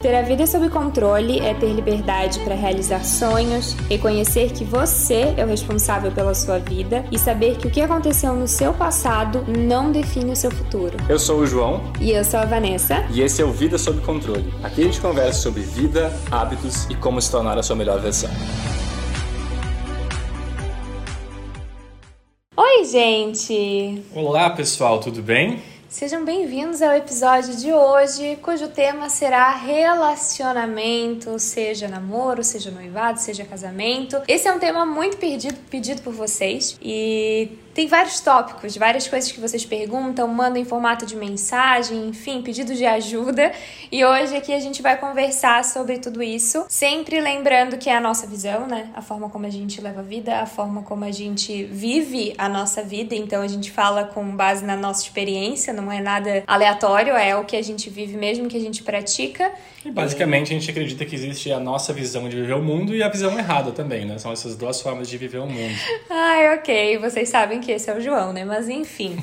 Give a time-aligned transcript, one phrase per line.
[0.00, 5.44] Ter a vida sob controle é ter liberdade para realizar sonhos, reconhecer que você é
[5.44, 9.90] o responsável pela sua vida e saber que o que aconteceu no seu passado não
[9.90, 10.96] define o seu futuro.
[11.08, 11.82] Eu sou o João.
[12.00, 13.04] E eu sou a Vanessa.
[13.10, 14.54] E esse é o Vida Sob Controle.
[14.62, 18.30] Aqui a gente conversa sobre vida, hábitos e como se tornar a sua melhor versão.
[22.56, 24.00] Oi, gente!
[24.14, 25.60] Olá, pessoal, tudo bem?
[25.88, 33.42] Sejam bem-vindos ao episódio de hoje, cujo tema será relacionamento, seja namoro, seja noivado, seja
[33.46, 34.20] casamento.
[34.28, 39.30] Esse é um tema muito pedido, pedido por vocês e tem vários tópicos, várias coisas
[39.30, 43.52] que vocês perguntam, mandam em formato de mensagem, enfim, pedidos de ajuda.
[43.92, 48.00] E hoje aqui a gente vai conversar sobre tudo isso, sempre lembrando que é a
[48.00, 48.90] nossa visão, né?
[48.96, 52.48] A forma como a gente leva a vida, a forma como a gente vive a
[52.48, 53.14] nossa vida.
[53.14, 57.44] Então a gente fala com base na nossa experiência, não é nada aleatório, é o
[57.44, 59.52] que a gente vive mesmo, que a gente pratica.
[59.84, 63.04] E basicamente a gente acredita que existe a nossa visão de viver o mundo e
[63.04, 64.18] a visão errada também, né?
[64.18, 65.74] São essas duas formas de viver o mundo.
[66.10, 66.98] Ai, ok.
[66.98, 68.46] Vocês sabem que que esse é o João, né?
[68.46, 69.14] Mas enfim.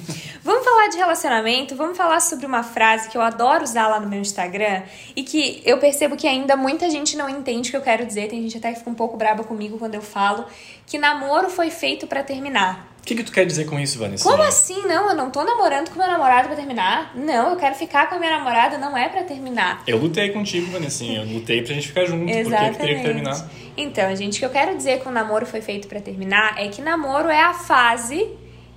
[0.43, 4.07] vamos falar de relacionamento, vamos falar sobre uma frase que eu adoro usar lá no
[4.07, 4.83] meu Instagram
[5.15, 8.29] e que eu percebo que ainda muita gente não entende o que eu quero dizer.
[8.29, 10.45] Tem gente até que fica um pouco braba comigo quando eu falo
[10.85, 12.94] que namoro foi feito para terminar.
[13.05, 14.27] O que, que tu quer dizer com isso, Vanessa?
[14.27, 14.81] Como assim?
[14.87, 17.11] Não, eu não tô namorando com meu namorado pra terminar.
[17.13, 19.83] Não, eu quero ficar com a minha namorada, não é para terminar.
[19.85, 21.03] Eu lutei contigo, Vanessa.
[21.03, 22.27] Eu lutei pra gente ficar junto.
[22.27, 22.49] Exatamente.
[22.49, 23.49] Por que teria que terminar?
[23.77, 26.67] Então, gente, o que eu quero dizer com o namoro foi feito para terminar é
[26.67, 28.27] que namoro é a fase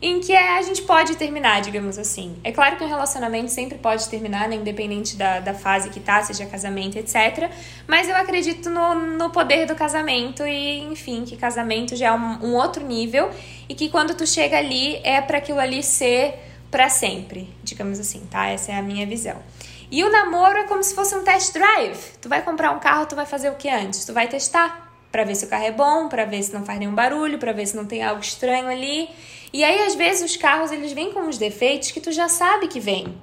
[0.00, 2.36] em que a gente pode terminar, digamos assim.
[2.44, 6.22] É claro que um relacionamento sempre pode terminar, né, independente da, da fase que tá,
[6.22, 7.50] seja casamento, etc.
[7.86, 12.46] Mas eu acredito no, no poder do casamento e, enfim, que casamento já é um,
[12.46, 13.30] um outro nível
[13.69, 16.34] e que quando tu chega ali é para aquilo ali ser
[16.70, 18.46] para sempre, digamos assim, tá?
[18.46, 19.36] Essa é a minha visão.
[19.91, 21.98] E o namoro é como se fosse um test drive.
[22.20, 24.04] Tu vai comprar um carro, tu vai fazer o que antes?
[24.04, 26.78] Tu vai testar para ver se o carro é bom, para ver se não faz
[26.78, 29.08] nenhum barulho, para ver se não tem algo estranho ali.
[29.52, 32.69] E aí, às vezes, os carros eles vêm com uns defeitos que tu já sabe
[32.69, 33.14] que vem.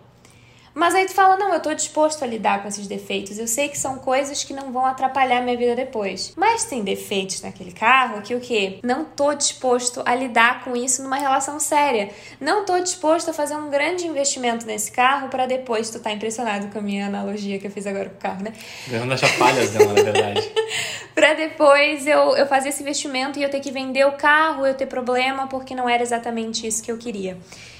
[0.75, 3.39] Mas aí tu fala, não, eu tô disposto a lidar com esses defeitos.
[3.39, 6.33] Eu sei que são coisas que não vão atrapalhar minha vida depois.
[6.35, 8.79] Mas tem defeitos naquele carro que o quê?
[8.83, 12.09] Não tô disposto a lidar com isso numa relação séria.
[12.41, 16.67] Não tô disposto a fazer um grande investimento nesse carro para depois tu tá impressionado
[16.67, 18.51] com a minha analogia que eu fiz agora com o carro, né?
[18.89, 20.51] Ganhando as chapalhas dela, na verdade.
[21.15, 24.73] pra depois eu, eu fazer esse investimento e eu ter que vender o carro, eu
[24.73, 27.37] ter problema porque não era exatamente isso que eu queria.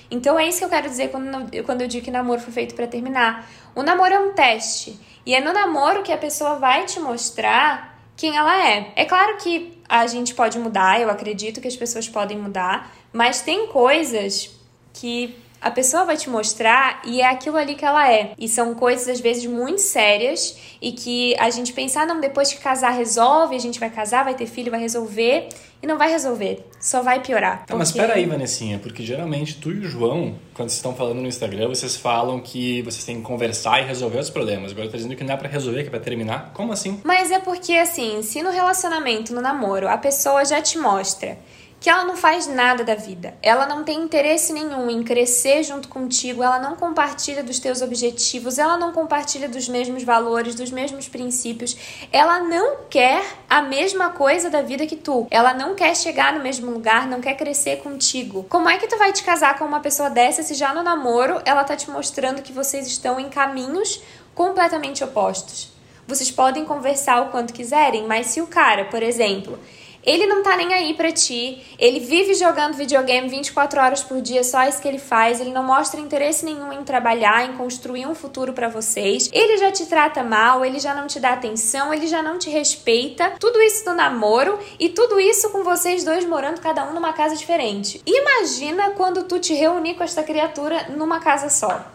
[0.10, 2.76] Então é isso que eu quero dizer quando, quando eu digo que namoro foi feito
[2.76, 3.50] para terminar.
[3.74, 5.00] O namoro é um teste.
[5.26, 8.94] E é no namoro que a pessoa vai te mostrar quem ela é.
[8.96, 13.42] É claro que a gente pode mudar, eu acredito que as pessoas podem mudar, mas
[13.42, 14.50] tem coisas
[14.94, 18.34] que a pessoa vai te mostrar e é aquilo ali que ela é.
[18.38, 22.54] E são coisas às vezes muito sérias e que a gente pensar, ah, não, depois
[22.54, 25.50] que casar resolve, a gente vai casar, vai ter filho, vai resolver.
[25.82, 27.60] E não vai resolver, só vai piorar.
[27.60, 27.74] Porque...
[27.76, 31.28] mas espera aí, Vanessinha, porque geralmente tu e o João, quando vocês estão falando no
[31.28, 34.72] Instagram, vocês falam que vocês têm que conversar e resolver os problemas.
[34.72, 36.52] Agora tá dizendo que não é pra resolver, que é pra terminar.
[36.54, 37.02] Como assim?
[37.04, 41.38] Mas é porque, assim, se no relacionamento, no namoro, a pessoa já te mostra
[41.86, 43.36] que ela não faz nada da vida.
[43.44, 48.58] Ela não tem interesse nenhum em crescer junto contigo, ela não compartilha dos teus objetivos,
[48.58, 51.78] ela não compartilha dos mesmos valores, dos mesmos princípios.
[52.12, 55.28] Ela não quer a mesma coisa da vida que tu.
[55.30, 58.48] Ela não quer chegar no mesmo lugar, não quer crescer contigo.
[58.50, 61.40] Como é que tu vai te casar com uma pessoa dessa se já no namoro
[61.46, 64.02] ela tá te mostrando que vocês estão em caminhos
[64.34, 65.72] completamente opostos?
[66.08, 69.60] Vocês podem conversar o quanto quiserem, mas se o cara, por exemplo,
[70.06, 71.62] ele não tá nem aí pra ti.
[71.80, 75.42] Ele vive jogando videogame 24 horas por dia, só isso que ele faz.
[75.42, 79.30] Ele não mostra interesse nenhum em trabalhar, em construir um futuro para vocês.
[79.34, 82.50] Ele já te trata mal, ele já não te dá atenção, ele já não te
[82.50, 83.34] respeita.
[83.40, 87.36] Tudo isso no namoro e tudo isso com vocês dois morando cada um numa casa
[87.36, 88.02] diferente.
[88.06, 91.95] Imagina quando tu te reunir com esta criatura numa casa só.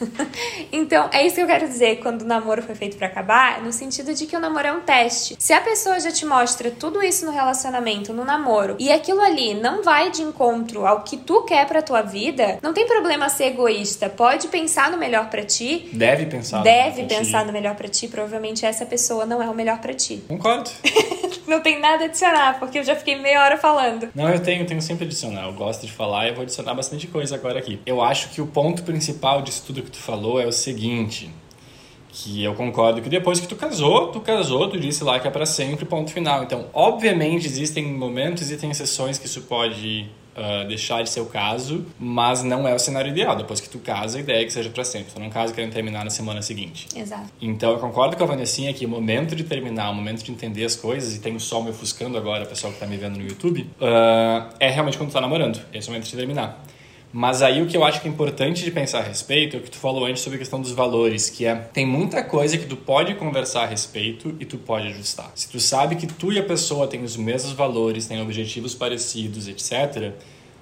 [0.72, 3.72] então, é isso que eu quero dizer quando o namoro foi feito para acabar, no
[3.72, 5.36] sentido de que o namoro é um teste.
[5.38, 9.54] Se a pessoa já te mostra tudo isso no relacionamento, no namoro, e aquilo ali
[9.54, 13.46] não vai de encontro ao que tu quer para tua vida, não tem problema ser
[13.46, 14.08] egoísta.
[14.08, 15.88] Pode pensar no melhor para ti.
[15.92, 16.62] Deve pensar.
[16.62, 17.46] Deve no pensar ti.
[17.46, 18.08] no melhor para ti.
[18.08, 20.22] Provavelmente essa pessoa não é o melhor para ti.
[20.28, 20.70] Concordo.
[21.46, 24.08] não tem nada a adicionar, porque eu já fiquei meia hora falando.
[24.14, 25.46] Não, eu tenho, tenho sempre adicionar.
[25.46, 27.80] Eu gosto de falar e vou adicionar bastante coisa agora aqui.
[27.86, 31.30] Eu acho que o ponto principal disso tudo que tu falou é o seguinte,
[32.10, 35.30] que eu concordo que depois que tu casou, tu casou, tu disse lá que é
[35.30, 36.42] para sempre, ponto final.
[36.42, 41.84] Então, obviamente existem momentos, existem exceções que isso pode uh, deixar de ser o caso,
[41.98, 43.36] mas não é o cenário ideal.
[43.36, 45.12] Depois que tu casa, a ideia é que seja para sempre.
[45.12, 46.88] Tu não casa querendo terminar na semana seguinte.
[46.96, 47.30] Exato.
[47.40, 50.64] Então eu concordo com a Vanessinha que o momento de terminar, o momento de entender
[50.64, 53.16] as coisas, e tem o sol me ofuscando agora, o pessoal que tá me vendo
[53.16, 55.60] no YouTube, uh, é realmente quando tu tá namorando.
[55.72, 56.64] Esse é o momento de terminar.
[57.12, 59.62] Mas aí o que eu acho que é importante de pensar a respeito é o
[59.62, 62.66] que tu falou antes sobre a questão dos valores, que é tem muita coisa que
[62.66, 65.30] tu pode conversar a respeito e tu pode ajustar.
[65.34, 69.48] Se tu sabe que tu e a pessoa têm os mesmos valores, têm objetivos parecidos,
[69.48, 70.12] etc.,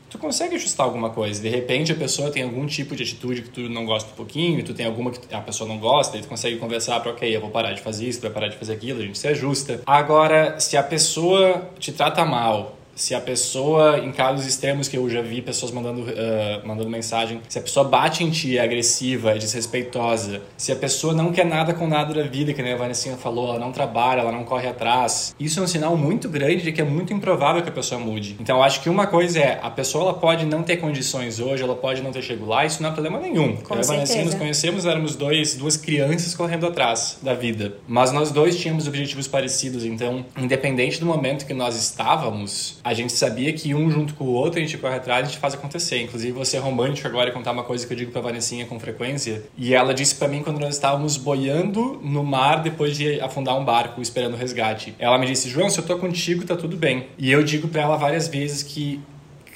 [0.09, 1.43] tu consegue ajustar alguma coisa.
[1.43, 4.65] De repente a pessoa tem algum tipo de atitude que tu não gosta um pouquinho,
[4.65, 7.41] tu tem alguma que a pessoa não gosta, e tu consegue conversar para, ok, eu
[7.41, 9.83] vou parar de fazer isso, tu vai parar de fazer aquilo, a gente se ajusta.
[9.85, 15.09] Agora, se a pessoa te trata mal, se a pessoa, em casos extremos que eu
[15.09, 19.33] já vi pessoas mandando, uh, mandando mensagem, se a pessoa bate em ti, é agressiva,
[19.33, 22.77] é desrespeitosa, se a pessoa não quer nada com nada da vida, que nem a
[22.77, 26.63] Vanessinha falou, ela não trabalha, ela não corre atrás, isso é um sinal muito grande
[26.63, 28.37] de que é muito improvável que a pessoa mude.
[28.41, 31.63] Então, eu acho que uma coisa é, a pessoa ela pode não ter condições hoje,
[31.63, 33.57] ela pode não ter chegado lá, isso não é problema nenhum.
[33.57, 37.75] Com eu e a Vanessinha nos conhecemos, éramos dois, duas crianças correndo atrás da vida.
[37.87, 43.13] Mas nós dois tínhamos objetivos parecidos, então, independente do momento que nós estávamos, a gente
[43.13, 46.01] sabia que um junto com o outro a gente corre atrás a gente faz acontecer.
[46.03, 48.79] Inclusive, você é romântico agora e contar uma coisa que eu digo pra Vanessinha com
[48.79, 49.43] frequência.
[49.59, 53.65] E ela disse para mim quando nós estávamos boiando no mar depois de afundar um
[53.65, 54.95] barco esperando o resgate.
[55.01, 57.09] Ela me disse: João, se eu tô contigo, tá tudo bem.
[57.19, 59.01] E eu digo para ela várias vezes que,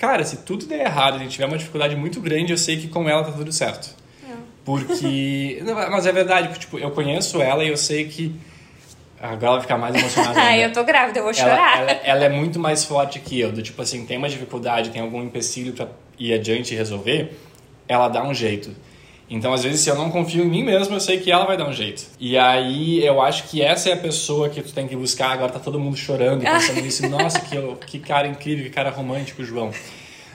[0.01, 2.89] cara, se tudo der errado, a gente tiver uma dificuldade muito grande, eu sei que
[2.89, 3.95] com ela tá tudo certo.
[4.29, 4.35] É.
[4.65, 5.63] Porque.
[5.89, 8.35] Mas é verdade, tipo, eu conheço ela e eu sei que
[9.21, 10.41] Agora ela vai ficar mais emocionada.
[10.41, 11.81] Ai, eu tô grávida, eu vou chorar.
[11.81, 13.53] Ela, ela, ela, é muito mais forte que eu.
[13.53, 15.89] Do tipo assim, tem uma dificuldade, tem algum empecilho pra
[16.19, 17.39] ir adiante e resolver,
[17.87, 18.75] ela dá um jeito.
[19.29, 21.57] Então, às vezes, se eu não confio em mim mesmo, eu sei que ela vai
[21.57, 22.05] dar um jeito.
[22.19, 25.31] E aí, eu acho que essa é a pessoa que tu tem que buscar.
[25.31, 27.09] Agora tá todo mundo chorando, pensando nisso.
[27.09, 27.57] Nossa, que,
[27.87, 29.71] que cara incrível, que cara romântico, João.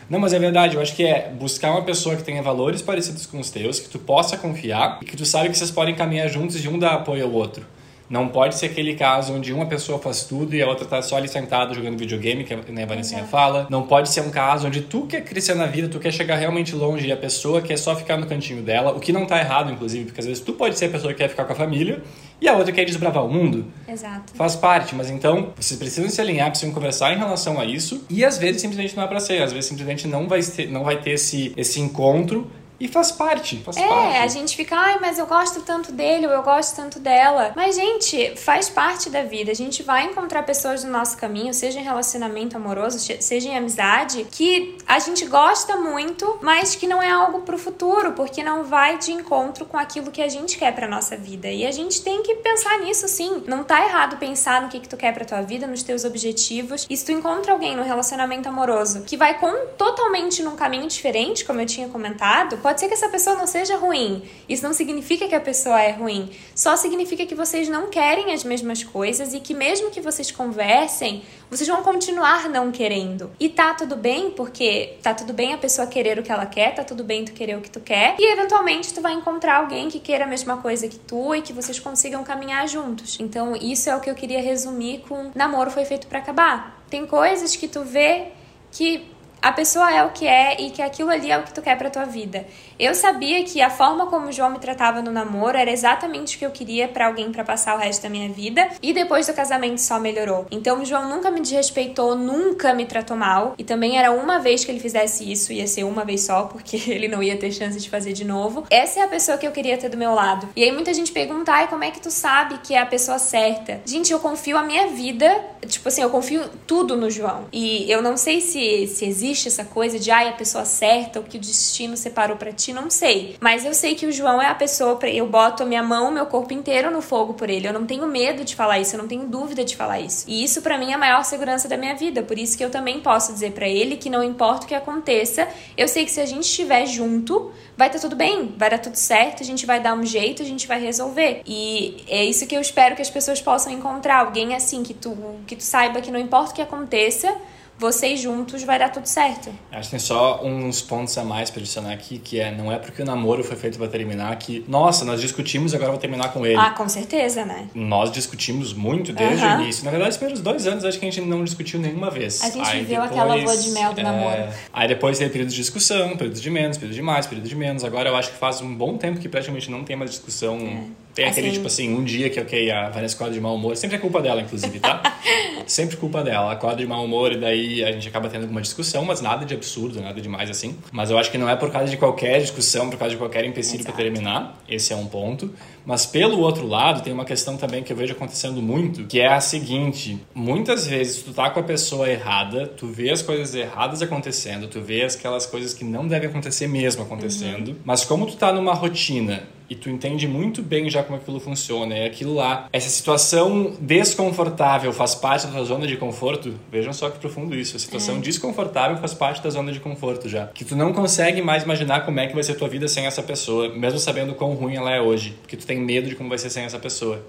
[0.09, 3.25] Não, mas é verdade, eu acho que é buscar uma pessoa que tenha valores parecidos
[3.25, 6.29] com os teus, que tu possa confiar e que tu sabe que vocês podem caminhar
[6.29, 7.65] juntos e um dá apoio ao outro.
[8.09, 11.17] Não pode ser aquele caso onde uma pessoa faz tudo e a outra tá só
[11.17, 13.27] ali sentada jogando videogame, que a Vanessinha uhum.
[13.27, 13.67] fala.
[13.69, 16.75] Não pode ser um caso onde tu quer crescer na vida, tu quer chegar realmente
[16.75, 19.71] longe e a pessoa quer só ficar no cantinho dela, o que não tá errado,
[19.71, 22.03] inclusive, porque às vezes tu pode ser a pessoa que quer ficar com a família
[22.39, 23.65] e a outra quer desbravar o mundo.
[23.87, 24.33] Exato.
[24.35, 28.23] Faz parte, mas então vocês precisam se alinhar, precisam conversar em relação a isso e
[28.23, 30.97] às vezes simplesmente não é pra ser, às vezes simplesmente não vai ter, não vai
[31.01, 32.49] ter esse, esse encontro
[32.79, 34.17] e faz parte, faz é, parte.
[34.17, 37.53] a gente fica, ai, mas eu gosto tanto dele ou eu gosto tanto dela.
[37.55, 39.51] Mas, gente, faz parte da vida.
[39.51, 44.25] A gente vai encontrar pessoas no nosso caminho, seja em relacionamento amoroso, seja em amizade,
[44.29, 48.97] que a gente gosta muito, mas que não é algo pro futuro, porque não vai
[48.97, 51.49] de encontro com aquilo que a gente quer pra nossa vida.
[51.49, 53.43] E a gente tem que pensar nisso sim.
[53.47, 56.85] Não tá errado pensar no que, que tu quer pra tua vida, nos teus objetivos.
[56.89, 61.45] E se tu encontra alguém no relacionamento amoroso que vai com totalmente num caminho diferente,
[61.45, 64.23] como eu tinha comentado, Pode ser que essa pessoa não seja ruim.
[64.49, 66.31] Isso não significa que a pessoa é ruim.
[66.55, 71.21] Só significa que vocês não querem as mesmas coisas e que mesmo que vocês conversem,
[71.47, 73.29] vocês vão continuar não querendo.
[73.39, 76.73] E tá tudo bem, porque tá tudo bem a pessoa querer o que ela quer,
[76.73, 79.87] tá tudo bem tu querer o que tu quer, e eventualmente tu vai encontrar alguém
[79.87, 83.19] que queira a mesma coisa que tu e que vocês consigam caminhar juntos.
[83.19, 86.83] Então, isso é o que eu queria resumir com namoro foi feito para acabar.
[86.89, 88.29] Tem coisas que tu vê
[88.71, 89.05] que
[89.41, 91.77] a pessoa é o que é e que aquilo ali é o que tu quer
[91.77, 92.45] pra tua vida.
[92.77, 96.39] Eu sabia que a forma como o João me tratava no namoro era exatamente o
[96.39, 99.33] que eu queria para alguém para passar o resto da minha vida e depois do
[99.33, 100.45] casamento só melhorou.
[100.51, 104.65] Então o João nunca me desrespeitou, nunca me tratou mal e também era uma vez
[104.65, 107.79] que ele fizesse isso, ia ser uma vez só, porque ele não ia ter chance
[107.79, 108.65] de fazer de novo.
[108.69, 110.49] Essa é a pessoa que eu queria ter do meu lado.
[110.53, 113.19] E aí muita gente pergunta, ai, como é que tu sabe que é a pessoa
[113.19, 113.81] certa?
[113.85, 115.33] Gente, eu confio a minha vida,
[115.65, 117.45] tipo assim, eu confio tudo no João.
[117.53, 121.23] E eu não sei se, se existe essa coisa de, ai, a pessoa certa, o
[121.23, 123.35] que o destino separou para ti não sei.
[123.39, 125.09] Mas eu sei que o João é a pessoa, pra...
[125.09, 127.67] eu boto a minha mão, meu corpo inteiro no fogo por ele.
[127.67, 130.25] Eu não tenho medo de falar isso, eu não tenho dúvida de falar isso.
[130.27, 132.23] E isso para mim é a maior segurança da minha vida.
[132.23, 135.47] Por isso que eu também posso dizer para ele que não importa o que aconteça,
[135.77, 138.79] eu sei que se a gente estiver junto, vai estar tá tudo bem, vai dar
[138.79, 141.41] tudo certo, a gente vai dar um jeito, a gente vai resolver.
[141.45, 145.15] E é isso que eu espero que as pessoas possam encontrar, alguém assim que tu
[145.45, 147.35] que tu saiba que não importa o que aconteça,
[147.77, 149.49] vocês juntos vai dar tudo certo.
[149.71, 152.77] Acho que tem só uns pontos a mais para adicionar aqui, que é não é
[152.77, 156.45] porque o namoro foi feito para terminar que, nossa, nós discutimos agora vou terminar com
[156.45, 156.57] ele.
[156.57, 157.67] Ah, com certeza, né?
[157.73, 159.83] Nós discutimos muito desde o início.
[159.83, 162.41] Na verdade, os primeiros dois anos acho que a gente não discutiu nenhuma vez.
[162.41, 164.03] A gente aí viveu depois, aquela lua de mel do é...
[164.03, 164.43] namoro.
[164.71, 167.83] Aí depois teve períodos de discussão, períodos de menos, períodos de mais, períodos de menos.
[167.83, 170.57] Agora eu acho que faz um bom tempo que praticamente não tem mais discussão.
[170.57, 171.55] É Tem aquele, Assim.
[171.55, 173.77] tipo assim, um dia que, ok, a Vanessa acorda de mau humor.
[173.77, 175.01] Sempre é culpa dela, inclusive, tá?
[175.65, 176.51] Sempre culpa dela.
[176.51, 179.53] Acorda de mau humor e daí a gente acaba tendo alguma discussão, mas nada de
[179.53, 180.75] absurdo, nada demais assim.
[180.91, 183.45] Mas eu acho que não é por causa de qualquer discussão, por causa de qualquer
[183.45, 184.03] empecilho pra Exato.
[184.03, 184.61] terminar.
[184.67, 185.53] Esse é um ponto.
[185.85, 189.27] Mas pelo outro lado, tem uma questão também que eu vejo acontecendo muito, que é
[189.27, 194.01] a seguinte: muitas vezes tu tá com a pessoa errada, tu vê as coisas erradas
[194.01, 198.51] acontecendo, tu vê aquelas coisas que não devem acontecer mesmo acontecendo, mas como tu tá
[198.51, 202.89] numa rotina e tu entende muito bem já como aquilo funciona, é aquilo lá, essa
[202.89, 207.79] situação desconfortável faz parte da tua zona de conforto, vejam só que profundo isso, a
[207.79, 212.05] situação desconfortável faz parte da zona de conforto já, que tu não consegue mais imaginar
[212.05, 214.75] como é que vai ser a tua vida sem essa pessoa, mesmo sabendo quão ruim
[214.75, 217.25] ela é hoje, porque tu tem medo de como vai ser sem essa pessoa.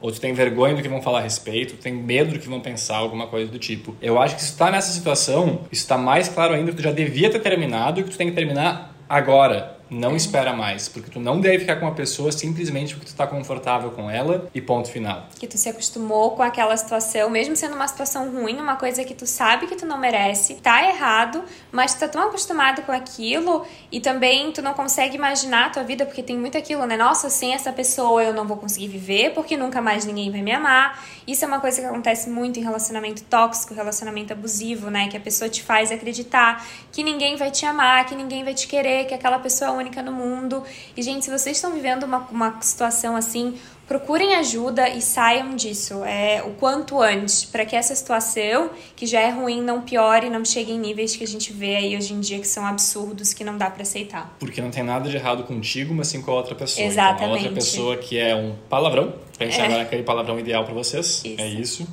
[0.00, 2.48] Ou tu tem vergonha do que vão falar a respeito, tu tem medo do que
[2.48, 3.96] vão pensar, alguma coisa do tipo.
[4.00, 6.82] Eu acho que se tu tá nessa situação, isso tá mais claro ainda que tu
[6.82, 9.75] já devia ter terminado e que tu tem que terminar agora.
[9.88, 13.26] Não espera mais, porque tu não deve ficar com uma pessoa simplesmente porque tu tá
[13.26, 15.28] confortável com ela e ponto final.
[15.38, 19.14] que tu se acostumou com aquela situação, mesmo sendo uma situação ruim, uma coisa que
[19.14, 23.64] tu sabe que tu não merece, tá errado, mas tu tá tão acostumado com aquilo
[23.92, 26.96] e também tu não consegue imaginar a tua vida, porque tem muito aquilo, né?
[26.96, 30.52] Nossa, sem essa pessoa eu não vou conseguir viver, porque nunca mais ninguém vai me
[30.52, 31.02] amar.
[31.26, 35.08] Isso é uma coisa que acontece muito em relacionamento tóxico, relacionamento abusivo, né?
[35.08, 38.66] Que a pessoa te faz acreditar que ninguém vai te amar, que ninguém vai te
[38.66, 40.62] querer, que aquela pessoa é única no mundo.
[40.96, 43.54] E, gente, se vocês estão vivendo uma, uma situação assim,
[43.86, 49.20] procurem ajuda e saiam disso é, o quanto antes, para que essa situação, que já
[49.20, 52.20] é ruim, não piore, não chegue em níveis que a gente vê aí hoje em
[52.20, 54.34] dia que são absurdos, que não dá para aceitar.
[54.38, 56.84] Porque não tem nada de errado contigo, mas sim com a outra pessoa.
[56.86, 57.22] Exatamente.
[57.22, 59.64] Então, a outra pessoa que é um palavrão, pensem É.
[59.66, 61.22] agora naquele palavrão ideal pra vocês.
[61.24, 61.40] Isso.
[61.40, 61.88] É isso.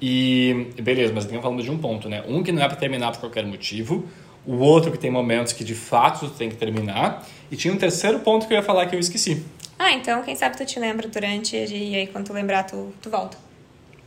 [0.00, 2.22] E beleza, mas estamos falando de um ponto, né?
[2.28, 4.04] Um que não é pra terminar por qualquer motivo,
[4.46, 8.20] o outro que tem momentos que de fato tem que terminar, e tinha um terceiro
[8.20, 9.42] ponto que eu ia falar que eu esqueci.
[9.78, 13.10] Ah, então quem sabe tu te lembra durante e aí quando tu lembrar tu, tu
[13.10, 13.36] volta.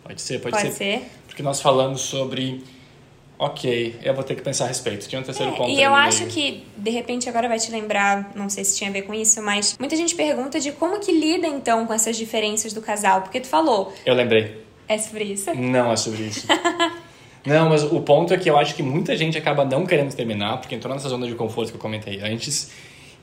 [0.03, 0.99] Pode ser, pode, Pode ser.
[0.99, 1.09] ser.
[1.27, 2.63] Porque nós falamos sobre.
[3.37, 5.07] Ok, eu vou ter que pensar a respeito.
[5.07, 5.69] Tinha um terceiro É, ponto.
[5.69, 6.31] e eu acho meio.
[6.31, 9.41] que, de repente, agora vai te lembrar, não sei se tinha a ver com isso,
[9.41, 13.21] mas muita gente pergunta de como que lida, então, com essas diferenças do casal.
[13.21, 14.61] Porque tu falou, Eu lembrei.
[14.89, 15.53] é sobre isso?
[15.55, 16.45] Não é sobre isso.
[17.45, 20.57] não, mas o ponto é que eu acho que muita gente acaba não querendo terminar,
[20.57, 22.71] porque entrou nessa zona de conforto que eu comentei antes,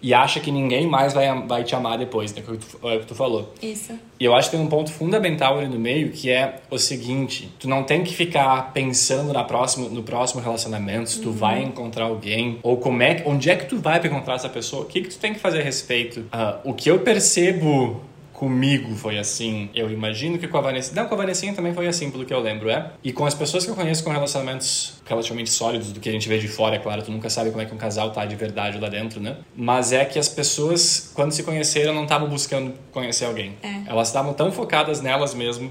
[0.00, 2.42] e acha que ninguém mais vai, vai te amar depois, né?
[2.42, 3.52] Que tu, é o que tu falou.
[3.62, 3.92] Isso.
[4.20, 7.50] E eu acho que tem um ponto fundamental ali no meio, que é o seguinte:
[7.58, 12.04] tu não tem que ficar pensando na próxima, no próximo relacionamento, se tu vai encontrar
[12.04, 15.00] alguém, ou como é, onde é que tu vai pra encontrar essa pessoa, o que,
[15.00, 16.24] que tu tem que fazer a respeito.
[16.30, 18.00] Ah, o que eu percebo
[18.36, 21.86] comigo foi assim, eu imagino que com a Vanessa, não, com a Vanessinha também foi
[21.86, 22.92] assim, pelo que eu lembro, é.
[23.02, 26.28] E com as pessoas que eu conheço com relacionamentos relativamente sólidos, do que a gente
[26.28, 28.36] vê de fora, é claro, tu nunca sabe como é que um casal tá de
[28.36, 29.38] verdade lá dentro, né?
[29.56, 33.54] Mas é que as pessoas, quando se conheceram, não estavam buscando conhecer alguém.
[33.62, 33.90] É.
[33.90, 35.70] Elas estavam tão focadas nelas mesmo,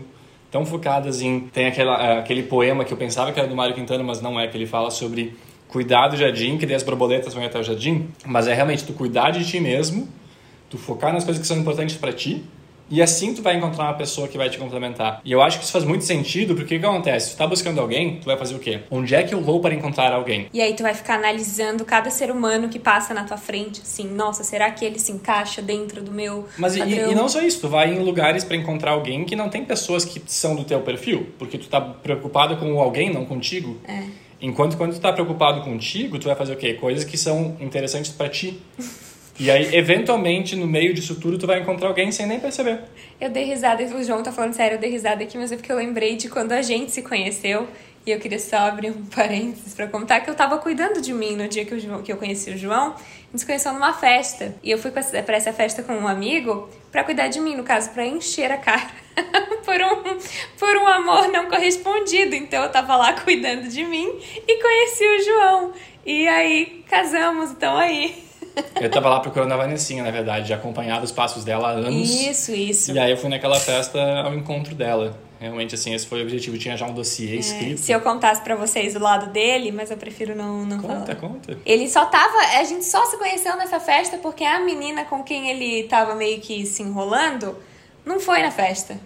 [0.50, 1.42] tão focadas em.
[1.42, 4.48] Tem aquela, aquele poema que eu pensava que era do Mário Quintana, mas não é,
[4.48, 8.08] que ele fala sobre cuidar do jardim, que daí as borboletas vão até o jardim.
[8.26, 10.10] Mas é realmente tu cuidar de ti mesmo,
[10.76, 12.44] tu focar nas coisas que são importantes para ti.
[12.88, 15.20] E assim tu vai encontrar uma pessoa que vai te complementar.
[15.26, 17.34] E eu acho que isso faz muito sentido, porque o que acontece?
[17.34, 18.82] Tu tá buscando alguém, tu vai fazer o quê?
[18.92, 20.48] Onde é que eu vou para encontrar alguém?
[20.54, 24.08] E aí tu vai ficar analisando cada ser humano que passa na tua frente, assim,
[24.08, 27.62] nossa, será que ele se encaixa dentro do meu Mas e, e não só isso,
[27.62, 30.82] tu vai em lugares para encontrar alguém que não tem pessoas que são do teu
[30.82, 33.80] perfil, porque tu tá preocupado com alguém, não contigo.
[33.88, 34.04] É.
[34.40, 36.76] Enquanto quando tu tá preocupado contigo, tu vai fazer o quê?
[36.76, 38.62] Coisas que são interessantes para ti.
[39.38, 42.80] E aí, eventualmente, no meio disso tudo, tu vai encontrar alguém sem nem perceber.
[43.20, 45.72] Eu dei risada, o João tá falando sério, eu dei risada aqui, mas é porque
[45.72, 47.68] eu lembrei de quando a gente se conheceu.
[48.06, 51.36] E eu queria só abrir um parênteses pra contar que eu tava cuidando de mim
[51.36, 52.90] no dia que, João- que eu conheci o João.
[52.94, 52.98] A
[53.32, 54.56] gente se conheceu numa festa.
[54.64, 55.02] E eu fui pra
[55.36, 58.88] essa- festa com um amigo pra cuidar de mim, no caso, pra encher a cara.
[59.66, 60.18] por, um,
[60.60, 62.36] por um amor não correspondido.
[62.36, 64.08] Então eu tava lá cuidando de mim
[64.48, 65.74] e conheci o João.
[66.06, 68.24] E aí casamos, então aí.
[68.80, 72.10] Eu tava lá procurando a Vanessinha, na verdade, já acompanhava os passos dela há anos.
[72.10, 72.92] Isso, isso.
[72.92, 75.18] E aí eu fui naquela festa ao encontro dela.
[75.40, 76.58] Realmente, assim, esse foi o objetivo.
[76.58, 77.78] Tinha já um dossiê É, escrito.
[77.80, 81.16] se eu contasse pra vocês o lado dele, mas eu prefiro não, não Conta, falar.
[81.16, 81.58] conta.
[81.66, 82.38] Ele só tava.
[82.58, 86.40] A gente só se conheceu nessa festa porque a menina com quem ele tava meio
[86.40, 87.56] que se enrolando
[88.06, 88.98] não foi na festa.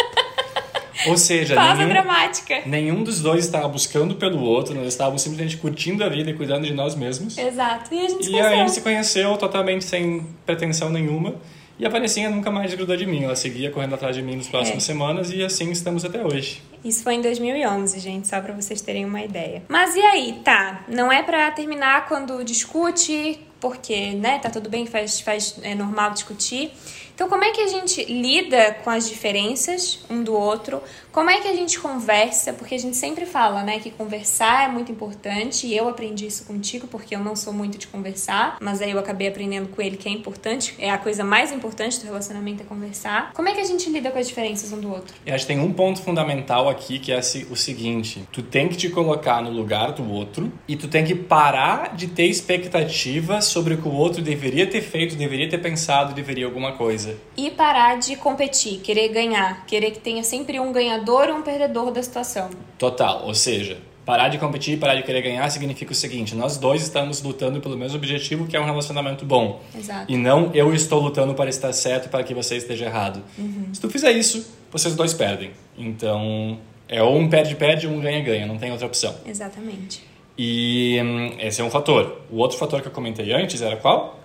[1.06, 2.62] Ou seja, Pausa nenhum, dramática.
[2.66, 6.66] nenhum dos dois estava buscando pelo outro, nós estávamos simplesmente curtindo a vida e cuidando
[6.66, 7.36] de nós mesmos.
[7.38, 7.94] Exato.
[7.94, 8.58] E a gente se E a conheceu.
[8.58, 11.34] gente se conheceu totalmente sem pretensão nenhuma.
[11.76, 13.24] E a Vanessinha nunca mais grudou de mim.
[13.24, 14.86] Ela seguia correndo atrás de mim nas próximas É.
[14.86, 16.62] semanas e assim estamos até hoje.
[16.84, 19.62] Isso foi em 2011, gente, só pra vocês terem uma ideia.
[19.68, 20.84] Mas e aí, tá?
[20.86, 26.10] Não é pra terminar quando discute, porque, né, tá tudo bem, faz, faz é normal
[26.10, 26.70] discutir.
[27.14, 30.82] Então, como é que a gente lida com as diferenças um do outro?
[31.14, 32.52] Como é que a gente conversa?
[32.52, 35.64] Porque a gente sempre fala, né, que conversar é muito importante.
[35.64, 38.98] E eu aprendi isso contigo, porque eu não sou muito de conversar, mas aí eu
[38.98, 40.74] acabei aprendendo com ele que é importante.
[40.76, 43.32] É a coisa mais importante do relacionamento é conversar.
[43.32, 45.14] Como é que a gente lida com as diferenças um do outro?
[45.24, 48.76] Eu acho que tem um ponto fundamental aqui que é o seguinte: tu tem que
[48.76, 53.74] te colocar no lugar do outro e tu tem que parar de ter expectativas sobre
[53.74, 57.16] o que o outro deveria ter feito, deveria ter pensado, deveria alguma coisa coisa.
[57.36, 61.90] E parar de competir, querer ganhar, querer que tenha sempre um ganhador ou um perdedor
[61.90, 62.50] da situação.
[62.78, 66.82] Total, ou seja, parar de competir, parar de querer ganhar significa o seguinte: nós dois
[66.82, 69.62] estamos lutando pelo mesmo objetivo, que é um relacionamento bom.
[69.76, 70.10] Exato.
[70.10, 73.22] E não eu estou lutando para estar certo para que você esteja errado.
[73.38, 73.68] Uhum.
[73.72, 75.52] Se tu fizer isso, vocês dois perdem.
[75.76, 76.58] Então,
[76.88, 79.14] é ou um perde-perde ou um ganha-ganha, não tem outra opção.
[79.26, 80.02] Exatamente.
[80.36, 82.22] E hum, esse é um fator.
[82.30, 84.20] O outro fator que eu comentei antes era qual?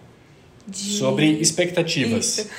[0.68, 0.78] De...
[0.78, 2.40] sobre expectativas.
[2.40, 2.50] Isso.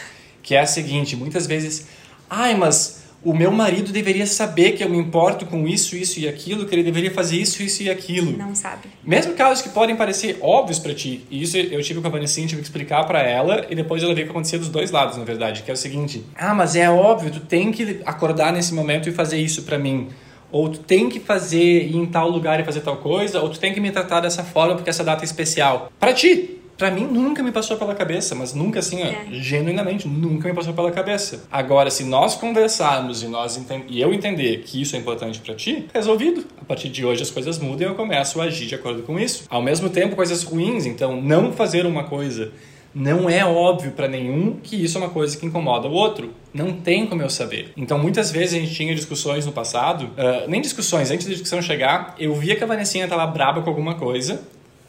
[0.42, 1.86] Que é a seguinte, muitas vezes,
[2.28, 6.28] ai, mas o meu marido deveria saber que eu me importo com isso, isso e
[6.28, 8.36] aquilo, que ele deveria fazer isso, isso e aquilo.
[8.36, 8.88] Não sabe.
[9.04, 11.26] Mesmo casos que podem parecer óbvios para ti.
[11.30, 14.14] E isso eu tive com a Vanessa, tive que explicar para ela e depois ela
[14.14, 16.90] veio que acontecia dos dois lados, na verdade, que é o seguinte: "Ah, mas é
[16.90, 20.08] óbvio, tu tem que acordar nesse momento e fazer isso para mim."
[20.52, 23.60] Ou tu tem que fazer ir em tal lugar e fazer tal coisa, ou tu
[23.60, 25.92] tem que me tratar dessa forma porque essa data é especial.
[26.00, 29.08] Para ti, Pra mim, nunca me passou pela cabeça, mas nunca assim, É.
[29.28, 31.44] ó, genuinamente, nunca me passou pela cabeça.
[31.52, 35.84] Agora, se nós conversarmos e, nós e eu entender que isso é importante pra ti,
[35.92, 36.46] resolvido.
[36.58, 39.20] A partir de hoje as coisas mudam e eu começo a agir de acordo com
[39.20, 39.44] isso.
[39.50, 42.50] Ao mesmo tempo, coisas ruins, então não fazer uma coisa.
[42.94, 46.32] Não é óbvio pra nenhum que isso é uma coisa que incomoda o outro.
[46.52, 47.72] Não tem como eu saber.
[47.76, 51.60] Então, muitas vezes a gente tinha discussões no passado, ah, nem discussões, antes da discussão
[51.60, 54.40] chegar, eu via que a Vanessinha tava braba com alguma coisa,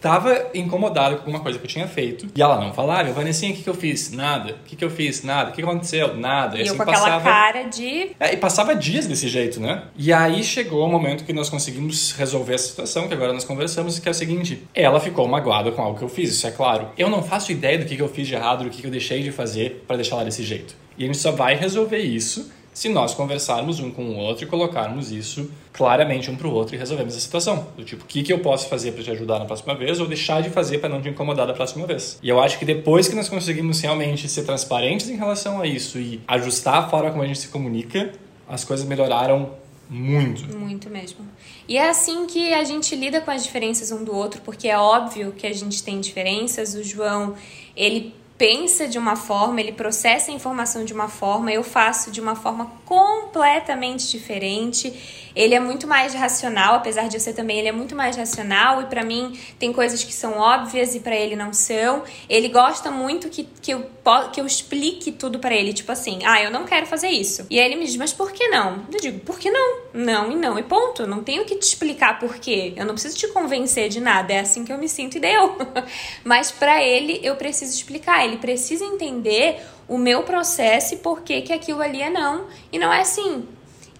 [0.01, 2.27] tava incomodada com alguma coisa que eu tinha feito.
[2.35, 4.11] E ela não falava, eu, Vanessinha, o que, que eu fiz?
[4.11, 4.53] Nada.
[4.53, 5.23] O que, que eu fiz?
[5.23, 5.51] Nada.
[5.51, 6.17] O que aconteceu?
[6.17, 6.57] Nada.
[6.57, 7.23] E eu assim com aquela passava...
[7.23, 8.11] cara de.
[8.19, 9.83] É, e passava dias desse jeito, né?
[9.95, 13.99] E aí chegou o momento que nós conseguimos resolver essa situação, que agora nós conversamos,
[13.99, 16.89] que é o seguinte: ela ficou magoada com algo que eu fiz, isso é claro.
[16.97, 18.91] Eu não faço ideia do que que eu fiz de errado, do que que eu
[18.91, 20.75] deixei de fazer para deixar ela desse jeito.
[20.97, 24.47] E a gente só vai resolver isso se nós conversarmos um com o outro e
[24.47, 27.67] colocarmos isso claramente um pro outro e resolvermos a situação.
[27.75, 30.07] Do tipo, o que, que eu posso fazer para te ajudar na próxima vez ou
[30.07, 32.19] deixar de fazer para não te incomodar da próxima vez.
[32.21, 35.99] E eu acho que depois que nós conseguimos realmente ser transparentes em relação a isso
[35.99, 38.11] e ajustar a forma como a gente se comunica,
[38.47, 39.51] as coisas melhoraram
[39.89, 40.57] muito.
[40.57, 41.19] Muito mesmo.
[41.67, 44.77] E é assim que a gente lida com as diferenças um do outro, porque é
[44.77, 46.73] óbvio que a gente tem diferenças.
[46.75, 47.35] O João,
[47.75, 52.19] ele pensa de uma forma, ele processa a informação de uma forma, eu faço de
[52.19, 55.21] uma forma completamente diferente.
[55.35, 58.81] Ele é muito mais racional, apesar de eu ser também, ele é muito mais racional
[58.81, 62.03] e para mim tem coisas que são óbvias e para ele não são.
[62.27, 63.85] Ele gosta muito que, que, eu,
[64.33, 67.45] que eu explique tudo para ele, tipo assim, ah, eu não quero fazer isso.
[67.49, 68.83] E aí ele me diz, mas por que não?
[68.91, 69.81] Eu digo, por que não?
[69.93, 71.05] Não e não e ponto.
[71.05, 72.73] Não tenho que te explicar por quê.
[72.75, 75.55] Eu não preciso te convencer de nada, é assim que eu me sinto e deu.
[76.25, 81.41] mas para ele eu preciso explicar, ele precisa entender o meu processo e por que
[81.41, 83.47] que aquilo ali é não e não é assim.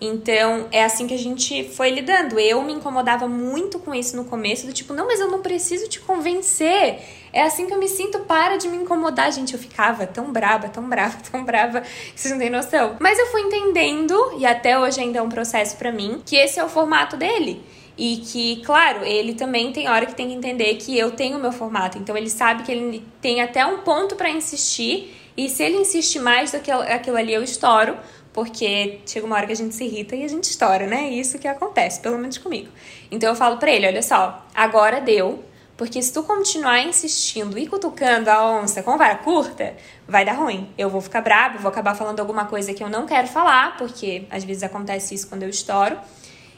[0.04, 2.40] Então, é assim que a gente foi lidando.
[2.40, 5.88] Eu me incomodava muito com isso no começo, do tipo, não, mas eu não preciso
[5.88, 7.00] te convencer.
[7.32, 9.32] É assim que eu me sinto, para de me incomodar.
[9.32, 12.98] Gente, eu ficava tão brava, tão brava, tão brava, que vocês não têm noção.
[13.00, 16.60] Mas eu fui entendendo, e até hoje ainda é um processo pra mim, que esse
[16.60, 17.62] é o formato dele.
[18.04, 21.40] E que, claro, ele também tem hora que tem que entender que eu tenho o
[21.40, 22.00] meu formato.
[22.00, 25.16] Então ele sabe que ele tem até um ponto pra insistir.
[25.38, 27.96] E se ele insiste mais do que aquilo ali, eu estouro.
[28.34, 31.10] Porque chega uma hora que a gente se irrita e a gente estoura, né?
[31.10, 32.70] É isso que acontece, pelo menos comigo.
[33.12, 35.44] Então eu falo pra ele: olha só, agora deu.
[35.78, 39.76] Porque se tu continuar insistindo e cutucando a onça com vara curta,
[40.08, 40.68] vai dar ruim.
[40.76, 44.26] Eu vou ficar brava, vou acabar falando alguma coisa que eu não quero falar, porque
[44.32, 45.98] às vezes acontece isso quando eu estouro.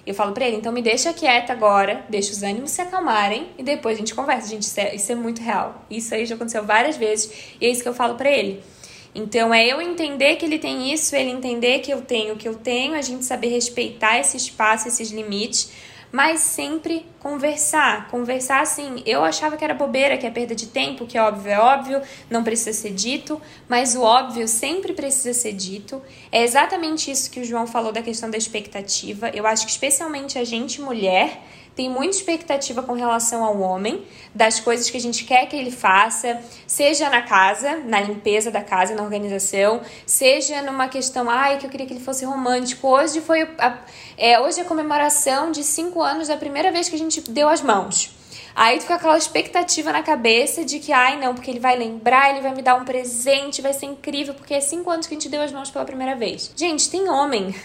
[0.06, 3.64] Eu falo pra ele, então me deixa quieta agora, deixa os ânimos se acalmarem e
[3.64, 4.50] depois a gente conversa.
[4.50, 5.86] Gente, isso é, isso é muito real.
[5.90, 8.62] Isso aí já aconteceu várias vezes e é isso que eu falo pra ele.
[9.16, 12.48] Então é eu entender que ele tem isso, ele entender que eu tenho o que
[12.48, 15.72] eu tenho, a gente saber respeitar esse espaço, esses limites,
[16.14, 18.08] mas sempre conversar.
[18.10, 21.52] Conversar assim, eu achava que era bobeira, que é perda de tempo, que é óbvio,
[21.52, 26.00] é óbvio, não precisa ser dito, mas o óbvio sempre precisa ser dito.
[26.32, 29.32] É exatamente isso que o João falou da questão da expectativa.
[29.34, 31.42] Eu acho que especialmente a gente mulher
[31.76, 35.72] tem muita expectativa com relação ao homem, das coisas que a gente quer que ele
[35.72, 41.66] faça, seja na casa, na limpeza da casa, na organização, seja numa questão, ai, que
[41.66, 42.88] eu queria que ele fosse romântico.
[42.88, 43.80] Hoje foi a,
[44.18, 47.48] é, hoje é a comemoração de cinco anos da primeira vez que a gente deu
[47.48, 48.16] as mãos.
[48.56, 52.30] Aí tu fica aquela expectativa na cabeça de que, ai não, porque ele vai lembrar,
[52.30, 55.18] ele vai me dar um presente, vai ser incrível, porque é cinco anos que a
[55.18, 56.52] gente deu as mãos pela primeira vez.
[56.56, 57.56] Gente, tem homem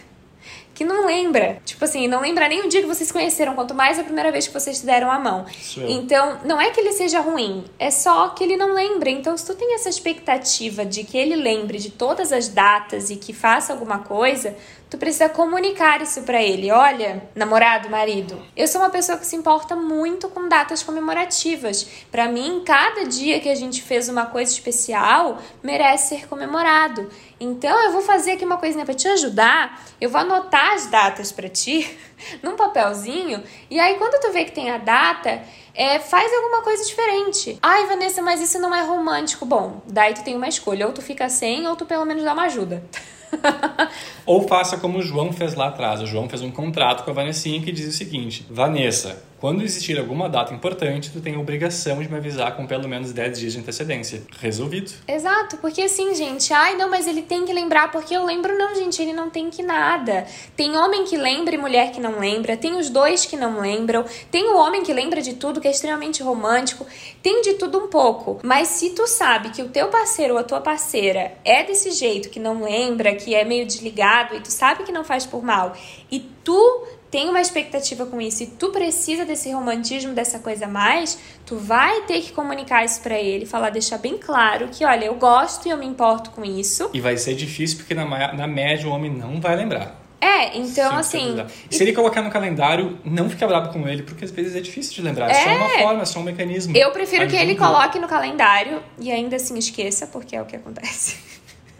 [0.78, 1.60] que não lembra.
[1.64, 4.30] Tipo assim, não lembra nem o dia que vocês se conheceram, quanto mais a primeira
[4.30, 5.44] vez que vocês deram a mão.
[5.76, 9.10] Então, não é que ele seja ruim, é só que ele não lembra.
[9.10, 13.16] Então, se tu tem essa expectativa de que ele lembre de todas as datas e
[13.16, 14.54] que faça alguma coisa,
[14.88, 16.70] tu precisa comunicar isso para ele.
[16.70, 21.88] Olha, namorado, marido, eu sou uma pessoa que se importa muito com datas comemorativas.
[22.10, 27.10] Para mim, cada dia que a gente fez uma coisa especial merece ser comemorado.
[27.40, 29.84] Então, eu vou fazer aqui uma coisinha para te ajudar.
[30.00, 31.88] Eu vou anotar as datas para ti
[32.42, 35.42] num papelzinho e aí quando tu vê que tem a data,
[35.74, 37.58] é, faz alguma coisa diferente.
[37.62, 39.46] Ai, Vanessa, mas isso não é romântico.
[39.46, 42.32] Bom, daí tu tem uma escolha, ou tu fica sem, ou tu pelo menos dá
[42.32, 42.82] uma ajuda.
[44.24, 46.00] Ou faça como o João fez lá atrás.
[46.00, 49.98] O João fez um contrato com a Vanessinha que diz o seguinte: Vanessa, quando existir
[49.98, 53.52] alguma data importante, tu tem a obrigação de me avisar com pelo menos 10 dias
[53.52, 54.22] de antecedência.
[54.40, 54.92] Resolvido.
[55.06, 58.74] Exato, porque assim, gente, ai não, mas ele tem que lembrar, porque eu lembro, não,
[58.74, 60.26] gente, ele não tem que nada.
[60.56, 64.04] Tem homem que lembra e mulher que não lembra, tem os dois que não lembram,
[64.30, 66.84] tem o homem que lembra de tudo, que é extremamente romântico,
[67.22, 68.40] tem de tudo um pouco.
[68.42, 72.28] Mas se tu sabe que o teu parceiro ou a tua parceira é desse jeito,
[72.28, 75.76] que não lembra, que é meio desligado, e tu sabe que não faz por mal,
[76.10, 80.68] e tu tem uma expectativa com isso e tu precisa desse romantismo, dessa coisa a
[80.68, 85.06] mais, tu vai ter que comunicar isso para ele, falar, deixar bem claro que, olha,
[85.06, 86.90] eu gosto e eu me importo com isso.
[86.92, 90.08] E vai ser difícil porque na, na média o homem não vai lembrar.
[90.20, 91.36] É, então assim.
[91.70, 94.60] E se ele colocar no calendário, não fica bravo com ele, porque às vezes é
[94.60, 95.30] difícil de lembrar.
[95.30, 96.76] É, é só uma forma, é só um mecanismo.
[96.76, 97.36] Eu prefiro Ajuda.
[97.36, 101.16] que ele coloque no calendário e ainda assim esqueça, porque é o que acontece.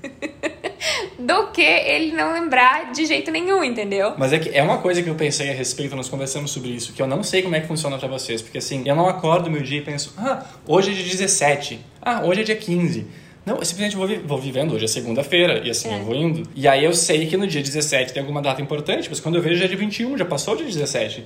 [1.19, 4.15] do que ele não lembrar de jeito nenhum, entendeu?
[4.17, 6.93] Mas é que é uma coisa que eu pensei a respeito, nós conversamos sobre isso,
[6.93, 9.51] que eu não sei como é que funciona para vocês, porque assim, eu não acordo
[9.51, 13.07] meu dia e penso, ah, hoje é dia 17, ah, hoje é dia 15.
[13.45, 15.99] Não, eu simplesmente vou, vou vivendo, hoje é segunda-feira, e assim é.
[15.99, 16.49] eu vou indo.
[16.55, 19.43] E aí eu sei que no dia 17 tem alguma data importante, mas quando eu
[19.43, 21.25] vejo já é dia 21, já passou o dia 17.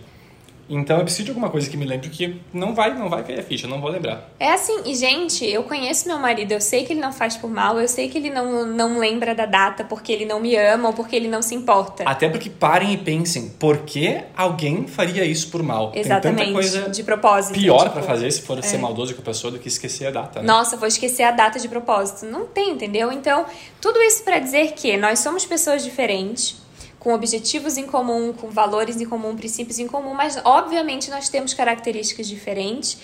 [0.77, 3.41] Então eu preciso de alguma coisa que me lembre que não vai, não vai cair
[3.41, 4.31] a ficha, não vou lembrar.
[4.41, 7.51] É assim, e gente, eu conheço meu marido, eu sei que ele não faz por
[7.51, 10.89] mal, eu sei que ele não, não lembra da data porque ele não me ama
[10.89, 12.05] ou porque ele não se importa.
[12.05, 15.93] Até porque parem e pensem, por que alguém faria isso por mal?
[15.95, 16.37] Exatamente.
[16.39, 17.55] Tem tanta coisa de propósito.
[17.55, 18.63] Pior tipo, para fazer se for é.
[18.63, 20.41] ser maldoso com a pessoa do que esquecer a data.
[20.41, 20.47] Né?
[20.47, 22.25] Nossa, vou esquecer a data de propósito.
[22.25, 23.13] Não tem, entendeu?
[23.13, 23.45] Então,
[23.81, 26.62] tudo isso para dizer que nós somos pessoas diferentes
[27.03, 31.53] com objetivos em comum, com valores em comum, princípios em comum, mas obviamente nós temos
[31.53, 32.97] características diferentes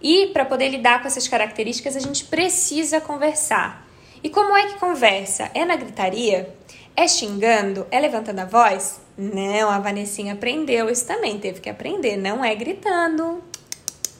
[0.00, 3.86] e para poder lidar com essas características a gente precisa conversar.
[4.24, 5.50] E como é que conversa?
[5.52, 6.56] É na gritaria?
[6.96, 7.86] É xingando?
[7.90, 9.02] É levantando a voz?
[9.18, 12.16] Não, a Vanessinha aprendeu isso também, teve que aprender.
[12.16, 13.44] Não é gritando,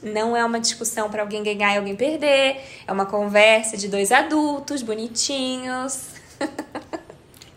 [0.03, 4.11] não é uma discussão para alguém ganhar e alguém perder, é uma conversa de dois
[4.11, 6.09] adultos bonitinhos.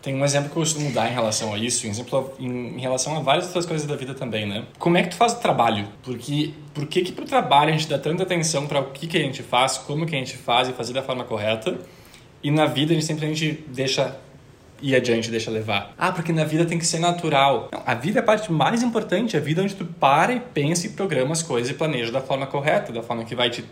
[0.07, 3.17] Tem um exemplo que eu costumo dar em relação a isso, um exemplo em, relação
[3.17, 4.63] a várias outras coisas da vida também, né?
[4.79, 5.85] Como é que tu faz o trabalho?
[6.01, 9.17] Porque por que que pro trabalho a gente dá tanta atenção para o que que
[9.17, 11.77] a gente faz, como que a gente faz e fazer da forma correta?
[12.41, 14.17] E na vida a gente simplesmente deixa
[14.81, 15.93] ir adiante, deixa levar.
[15.97, 17.67] Ah, porque na vida tem que ser natural.
[17.73, 20.39] Não, a vida é a parte mais importante, a vida é onde tu para e
[20.39, 23.65] pensa e programa as coisas e planeja da forma correta, da forma que vai te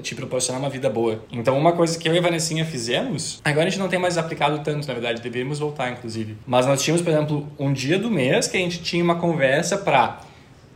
[0.00, 1.24] te proporcionar uma vida boa.
[1.30, 4.18] Então, uma coisa que eu e a Vanessinha fizemos, agora a gente não tem mais
[4.18, 6.36] aplicado tanto, na verdade, deveríamos voltar, inclusive.
[6.46, 9.78] Mas nós tínhamos, por exemplo, um dia do mês que a gente tinha uma conversa
[9.78, 10.20] para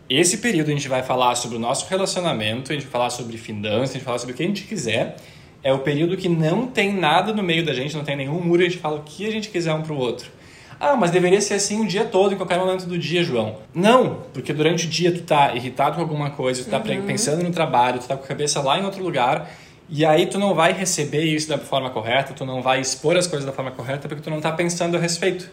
[0.09, 3.37] esse período a gente vai falar sobre o nosso relacionamento, a gente vai falar sobre
[3.37, 5.17] finanças, a gente vai falar sobre o que a gente quiser.
[5.65, 8.63] É o período que não tem nada no meio da gente, não tem nenhum muro,
[8.63, 10.31] a gente fala o que a gente quiser um pro outro.
[10.79, 13.59] Ah, mas deveria ser assim o dia todo, em qualquer momento do dia, João.
[13.75, 17.07] Não, porque durante o dia tu tá irritado com alguma coisa, tu tá uhum.
[17.07, 19.51] pensando no trabalho, tu tá com a cabeça lá em outro lugar,
[19.89, 23.27] e aí tu não vai receber isso da forma correta, tu não vai expor as
[23.27, 25.49] coisas da forma correta porque tu não tá pensando a respeito.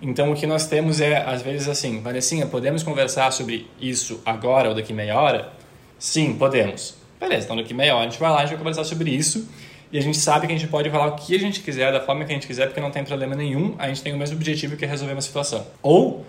[0.00, 4.68] Então o que nós temos é, às vezes, assim, Vanessinha, podemos conversar sobre isso agora
[4.68, 5.52] ou daqui meia hora?
[5.98, 6.94] Sim, podemos.
[7.18, 9.10] Beleza, então daqui meia hora a gente vai lá e a gente vai conversar sobre
[9.10, 9.48] isso
[9.96, 12.02] e a gente sabe que a gente pode falar o que a gente quiser, da
[12.02, 14.36] forma que a gente quiser, porque não tem problema nenhum, a gente tem o mesmo
[14.36, 15.66] objetivo que é resolver uma situação.
[15.82, 16.22] Ou,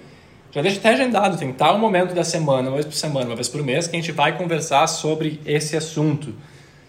[0.53, 3.49] já deixa até agendado, tem tal momento da semana, uma vez por semana, uma vez
[3.49, 6.33] por mês, que a gente vai conversar sobre esse assunto.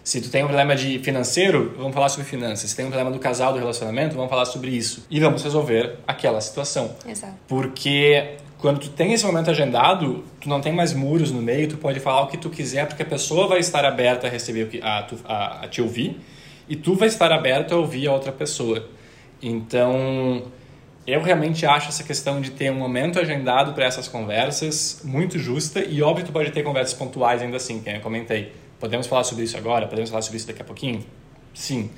[0.05, 2.69] Se tu tem um problema de financeiro, vamos falar sobre finanças.
[2.69, 5.05] Se tem um problema do casal, do relacionamento, vamos falar sobre isso.
[5.11, 6.95] E vamos resolver aquela situação.
[7.05, 7.33] Exato.
[7.45, 11.75] Porque quando tu tem esse momento agendado, tu não tem mais muros no meio, tu
[11.75, 14.67] pode falar o que tu quiser, porque a pessoa vai estar aberta a receber o
[14.67, 16.17] que, a, a, a te ouvir
[16.69, 18.87] e tu vai estar aberto a ouvir a outra pessoa.
[19.41, 20.43] Então,
[21.11, 25.83] Eu realmente acho essa questão de ter um momento agendado para essas conversas muito justa
[25.83, 28.51] e óbvio tu pode ter conversas pontuais ainda assim, que eu comentei.
[28.79, 29.87] Podemos falar sobre isso agora?
[29.87, 31.03] Podemos falar sobre isso daqui a pouquinho?
[31.51, 31.89] Sim.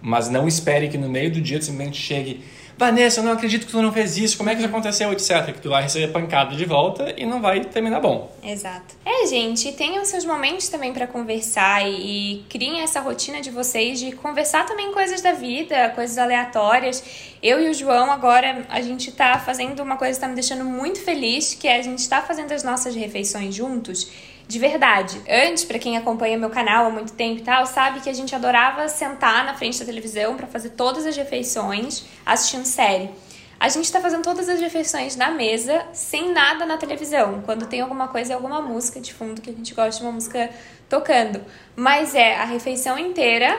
[0.00, 2.44] Mas não espere que no meio do dia tu simplesmente chegue
[2.76, 5.46] Vanessa, eu não acredito que tu não fez isso, como é que isso aconteceu, etc.
[5.46, 8.32] Que tu vai receber pancada de volta e não vai terminar bom.
[8.42, 8.94] Exato.
[9.04, 14.00] É, gente, tenham seus momentos também para conversar e, e criem essa rotina de vocês
[14.00, 17.02] de conversar também coisas da vida, coisas aleatórias.
[17.42, 20.64] Eu e o João agora, a gente tá fazendo uma coisa que tá me deixando
[20.64, 24.10] muito feliz, que é a gente tá fazendo as nossas refeições juntos
[24.46, 25.20] de verdade.
[25.28, 28.34] Antes, para quem acompanha meu canal há muito tempo e tal, sabe que a gente
[28.34, 33.10] adorava sentar na frente da televisão para fazer todas as refeições assistindo série.
[33.58, 37.40] A gente tá fazendo todas as refeições na mesa, sem nada na televisão.
[37.46, 40.50] Quando tem alguma coisa, alguma música de fundo que a gente gosta uma música
[40.88, 41.40] tocando.
[41.74, 43.58] Mas é a refeição inteira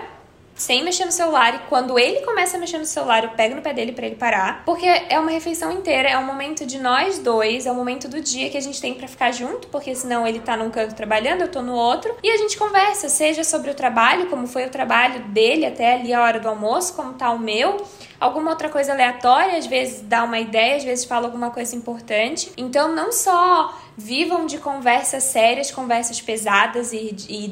[0.56, 3.62] sem mexer no celular e quando ele começa a mexer no celular, eu pego no
[3.62, 7.20] pé dele para ele parar, porque é uma refeição inteira, é um momento de nós
[7.20, 10.26] dois, é um momento do dia que a gente tem para ficar junto, porque senão
[10.26, 13.70] ele tá num canto trabalhando, eu tô no outro, e a gente conversa, seja sobre
[13.70, 17.32] o trabalho, como foi o trabalho dele até ali a hora do almoço, como tá
[17.32, 17.86] o meu,
[18.20, 22.52] alguma outra coisa aleatória, às vezes dá uma ideia, às vezes fala alguma coisa importante.
[22.56, 27.46] Então não só vivam de conversas sérias, conversas pesadas e, e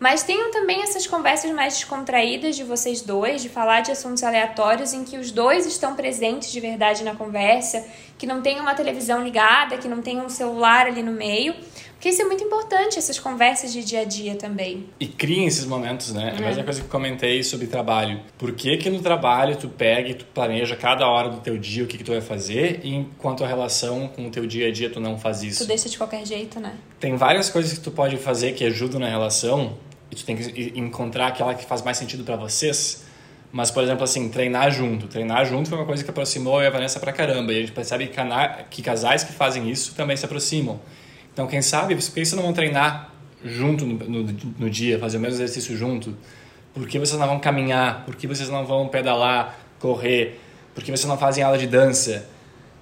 [0.00, 4.92] mas tenham também essas conversas mais descontraídas de vocês dois, de falar de assuntos aleatórios
[4.92, 7.84] em que os dois estão presentes de verdade na conversa,
[8.16, 11.54] que não tem uma televisão ligada, que não tem um celular ali no meio.
[11.98, 14.86] Porque isso é muito importante, essas conversas de dia a dia também.
[15.00, 16.32] E criem esses momentos, né?
[16.32, 18.20] É a mesma coisa que eu comentei sobre trabalho.
[18.38, 21.82] Por que que no trabalho tu pega e tu planeja cada hora do teu dia
[21.82, 24.70] o que, que tu vai fazer e enquanto a relação com o teu dia a
[24.70, 25.64] dia tu não faz isso?
[25.64, 26.76] Tu deixa de qualquer jeito, né?
[27.00, 29.76] Tem várias coisas que tu pode fazer que ajudam na relação
[30.10, 33.04] e tu tem que encontrar aquela que faz mais sentido para vocês.
[33.50, 35.06] Mas, por exemplo, assim, treinar junto.
[35.06, 37.52] Treinar junto foi uma coisa que aproximou eu e a Vanessa pra caramba.
[37.52, 38.10] E a gente percebe
[38.70, 40.80] que, casais que fazem isso também se aproximam.
[41.32, 43.12] Então, quem sabe, por que vocês não vão treinar
[43.44, 46.14] junto no, no, no dia, fazer o mesmo exercício junto?
[46.74, 48.04] Por que vocês não vão caminhar?
[48.04, 50.40] Por que vocês não vão pedalar, correr?
[50.74, 52.28] Por que vocês não fazem aula de dança?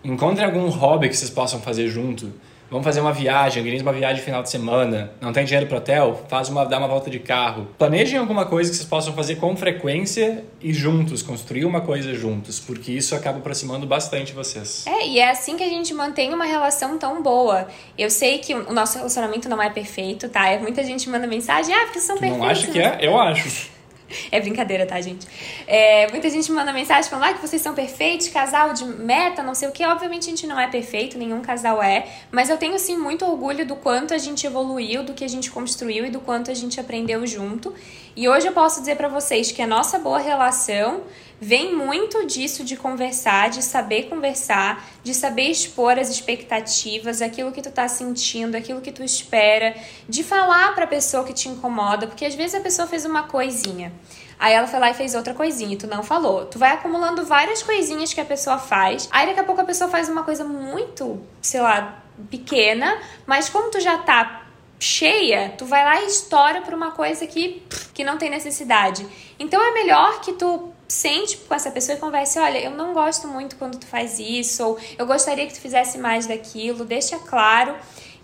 [0.03, 2.33] Encontrem algum hobby que vocês possam fazer junto.
[2.71, 5.13] Vamos fazer uma viagem, organize uma viagem final de semana.
[5.21, 6.25] Não tem dinheiro para hotel?
[6.29, 7.69] Faz uma, dá uma volta de carro.
[7.79, 12.59] Planejem alguma coisa que vocês possam fazer com frequência e juntos, construir uma coisa juntos,
[12.59, 14.85] porque isso acaba aproximando bastante vocês.
[14.87, 17.69] É, e é assim que a gente mantém uma relação tão boa.
[17.97, 20.59] Eu sei que o nosso relacionamento não é perfeito, tá?
[20.59, 22.39] Muita gente manda mensagem, ah, porque são perfeitos.
[22.39, 22.99] Não acho que é?
[23.01, 23.76] Eu acho.
[24.31, 25.27] É brincadeira, tá, gente?
[25.67, 29.55] É, muita gente manda mensagem falando ah, que vocês são perfeitos, casal de meta, não
[29.55, 29.85] sei o que.
[29.85, 33.67] Obviamente a gente não é perfeito, nenhum casal é, mas eu tenho sim muito orgulho
[33.67, 36.81] do quanto a gente evoluiu, do que a gente construiu e do quanto a gente
[36.81, 37.75] aprendeu junto.
[38.17, 41.03] E hoje eu posso dizer para vocês que a nossa boa relação
[41.39, 47.61] vem muito disso de conversar, de saber conversar, de saber expor as expectativas, aquilo que
[47.61, 49.77] tu tá sentindo, aquilo que tu espera,
[50.09, 53.25] de falar para a pessoa que te incomoda, porque às vezes a pessoa fez uma
[53.25, 53.93] coisinha.
[54.39, 56.47] Aí ela foi lá e fez outra coisinha e tu não falou.
[56.47, 59.11] Tu vai acumulando várias coisinhas que a pessoa faz.
[59.13, 63.71] Aí daqui a pouco a pessoa faz uma coisa muito, sei lá, pequena, mas como
[63.71, 64.46] tu já tá
[64.79, 67.63] cheia, tu vai lá e estoura por uma coisa que,
[67.95, 69.07] que não tem necessidade.
[69.39, 73.27] Então é melhor que tu sente com essa pessoa e converse, olha, eu não gosto
[73.27, 77.75] muito quando tu faz isso, ou eu gostaria que tu fizesse mais daquilo, deixa claro.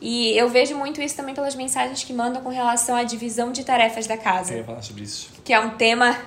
[0.01, 3.65] E eu vejo muito isso também pelas mensagens que mandam com relação à divisão de
[3.65, 4.53] tarefas da casa.
[4.53, 5.31] Eu ia falar sobre isso.
[5.45, 6.19] Que é um tema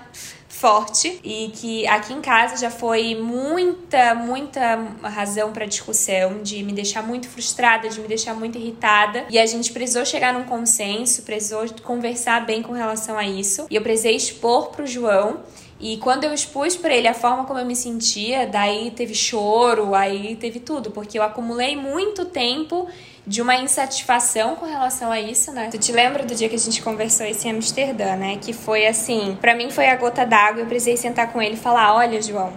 [0.56, 6.72] forte e que aqui em casa já foi muita, muita razão para discussão, de me
[6.72, 9.26] deixar muito frustrada, de me deixar muito irritada.
[9.30, 13.68] E a gente precisou chegar num consenso, precisou conversar bem com relação a isso.
[13.70, 15.42] E eu precisei expor pro João
[15.80, 19.94] e quando eu expus para ele a forma como eu me sentia, daí teve choro,
[19.94, 22.88] aí teve tudo, porque eu acumulei muito tempo
[23.28, 25.70] de uma insatisfação com relação a isso, né?
[25.72, 28.38] Tu te lembra do dia que a gente conversou isso em Amsterdã, né?
[28.40, 31.58] Que foi assim, para mim foi a gota d'água, eu precisei sentar com ele e
[31.58, 32.54] falar: "Olha, João,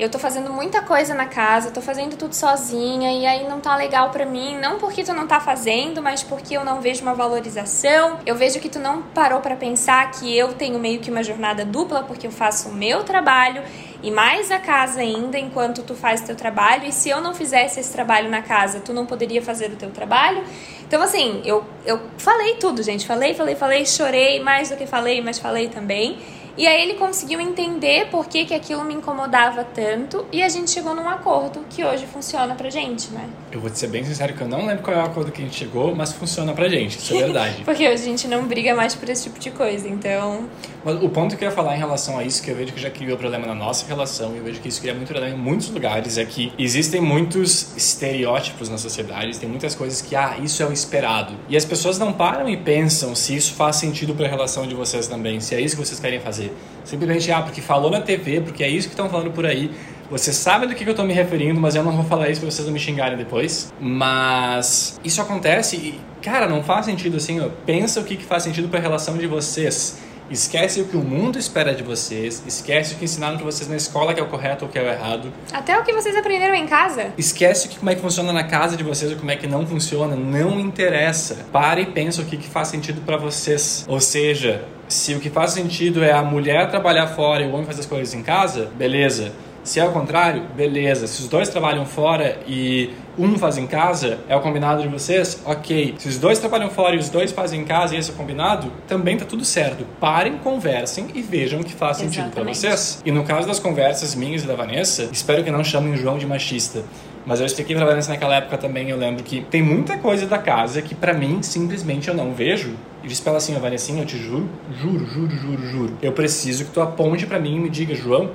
[0.00, 3.76] eu tô fazendo muita coisa na casa, tô fazendo tudo sozinha e aí não tá
[3.76, 7.12] legal para mim, não porque tu não tá fazendo, mas porque eu não vejo uma
[7.12, 8.18] valorização.
[8.24, 11.66] Eu vejo que tu não parou para pensar que eu tenho meio que uma jornada
[11.66, 13.62] dupla porque eu faço o meu trabalho
[14.02, 16.86] e mais a casa ainda enquanto tu faz o teu trabalho.
[16.86, 19.90] E se eu não fizesse esse trabalho na casa, tu não poderia fazer o teu
[19.90, 20.42] trabalho.
[20.86, 23.06] Então, assim, eu, eu falei tudo, gente.
[23.06, 26.18] Falei, falei, falei, chorei mais do que falei, mas falei também.
[26.56, 30.70] E aí ele conseguiu entender por que, que aquilo me incomodava tanto e a gente
[30.70, 33.28] chegou num acordo que hoje funciona pra gente, né?
[33.52, 35.40] Eu vou te ser bem sincero que eu não lembro qual é o acordo que
[35.40, 37.62] a gente chegou, mas funciona pra gente, isso é verdade.
[37.64, 40.48] Porque hoje a gente não briga mais por esse tipo de coisa, então...
[40.84, 42.80] Mas o ponto que eu ia falar em relação a isso, que eu vejo que
[42.80, 45.38] já criou problema na nossa relação, e eu vejo que isso cria muito problema em
[45.38, 50.62] muitos lugares, é que existem muitos estereótipos na sociedade, tem muitas coisas que, ah, isso
[50.62, 51.34] é o esperado.
[51.48, 54.74] E as pessoas não param e pensam se isso faz sentido para a relação de
[54.74, 56.39] vocês também, se é isso que vocês querem fazer.
[56.84, 59.70] Simplesmente, ah, porque falou na TV, porque é isso que estão falando por aí.
[60.10, 62.50] Você sabe do que, eu estou me referindo, mas eu não vou falar isso para
[62.50, 63.72] vocês não me xingarem depois.
[63.80, 67.40] Mas isso acontece e, cara, não faz sentido assim.
[67.40, 67.48] Ó.
[67.64, 70.00] Pensa o que, que faz sentido para a relação de vocês.
[70.28, 72.42] Esquece o que o mundo espera de vocês.
[72.44, 74.82] Esquece o que ensinaram para vocês na escola que é o correto ou que é
[74.82, 75.32] o errado.
[75.52, 77.12] Até o que vocês aprenderam em casa.
[77.16, 79.46] Esquece o que, como é que funciona na casa de vocês ou como é que
[79.46, 80.16] não funciona.
[80.16, 81.46] Não interessa.
[81.52, 83.84] Pare e pensa o que, que faz sentido para vocês.
[83.88, 87.64] Ou seja, se o que faz sentido é a mulher trabalhar fora e o homem
[87.64, 89.32] fazer as coisas em casa, beleza.
[89.62, 91.06] Se é o contrário, beleza.
[91.06, 95.42] Se os dois trabalham fora e um faz em casa, é o combinado de vocês?
[95.44, 95.94] Ok.
[95.98, 98.16] Se os dois trabalham fora e os dois fazem em casa e esse é o
[98.16, 99.84] combinado, também tá tudo certo.
[100.00, 103.02] Parem, conversem e vejam o que faz sentido para vocês.
[103.04, 106.16] E no caso das conversas minhas e da Vanessa, espero que não chamem o João
[106.16, 106.82] de machista.
[107.26, 110.38] Mas eu expliquei pra Vanessa naquela época também, eu lembro que tem muita coisa da
[110.38, 112.74] casa que para mim simplesmente eu não vejo.
[113.02, 114.48] E disse pra ela assim, Vanessa, eu te juro,
[114.80, 115.98] juro, juro, juro, juro.
[116.02, 118.30] Eu preciso que tu aponte para mim e me diga, João,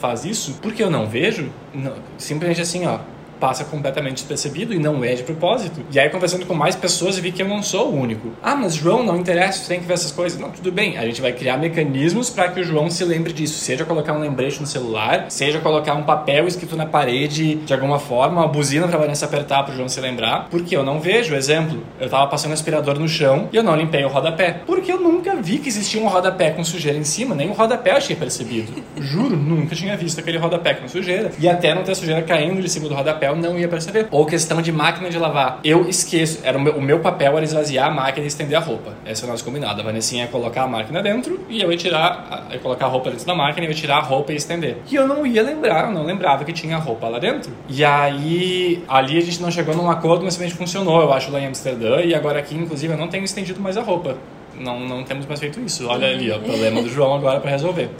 [0.00, 2.98] faz isso, porque eu não vejo, não, simplesmente assim, ó,
[3.38, 5.80] passa completamente despercebido e não é de propósito.
[5.92, 8.32] E aí, conversando com mais pessoas, eu vi que eu não sou o único.
[8.42, 10.38] Ah, mas João, não interessa, você tem que ver essas coisas.
[10.38, 10.98] Não, tudo bem.
[10.98, 13.58] A gente vai criar mecanismos para que o João se lembre disso.
[13.58, 17.98] Seja colocar um lembrete no celular, seja colocar um papel escrito na parede de alguma
[17.98, 20.48] forma, uma buzina pra Vanessa apertar pro João se lembrar.
[20.50, 21.34] Porque eu não vejo.
[21.34, 24.60] Exemplo, eu tava passando aspirador no chão e eu não limpei o rodapé.
[24.86, 27.96] Porque eu nunca vi que existia um rodapé com sujeira em cima, nem o rodapé
[27.96, 28.72] eu tinha percebido.
[28.96, 31.32] Juro, nunca tinha visto aquele rodapé com sujeira.
[31.40, 34.06] E até não ter sujeira caindo de cima do rodapé papel não ia perceber.
[34.10, 35.60] Ou questão de máquina de lavar.
[35.64, 36.40] Eu esqueço.
[36.44, 38.92] Era o meu, o meu papel era esvaziar a máquina e estender a roupa.
[39.04, 39.80] Esse é o nosso combinado.
[39.80, 43.10] A Vanessinha ia colocar a máquina dentro e eu ia tirar, ia colocar a roupa
[43.10, 44.78] dentro da máquina e eu ia tirar a roupa e estender.
[44.90, 47.50] E eu não ia lembrar, eu não lembrava que tinha roupa lá dentro.
[47.68, 51.40] E aí, ali a gente não chegou num acordo, mas simplesmente funcionou, eu acho, lá
[51.40, 52.00] em Amsterdã.
[52.02, 54.16] E agora aqui, inclusive, eu não tenho estendido mais a roupa
[54.58, 55.86] não, não temos mais feito isso.
[55.88, 57.90] Olha ali, ó, o problema do João agora para resolver.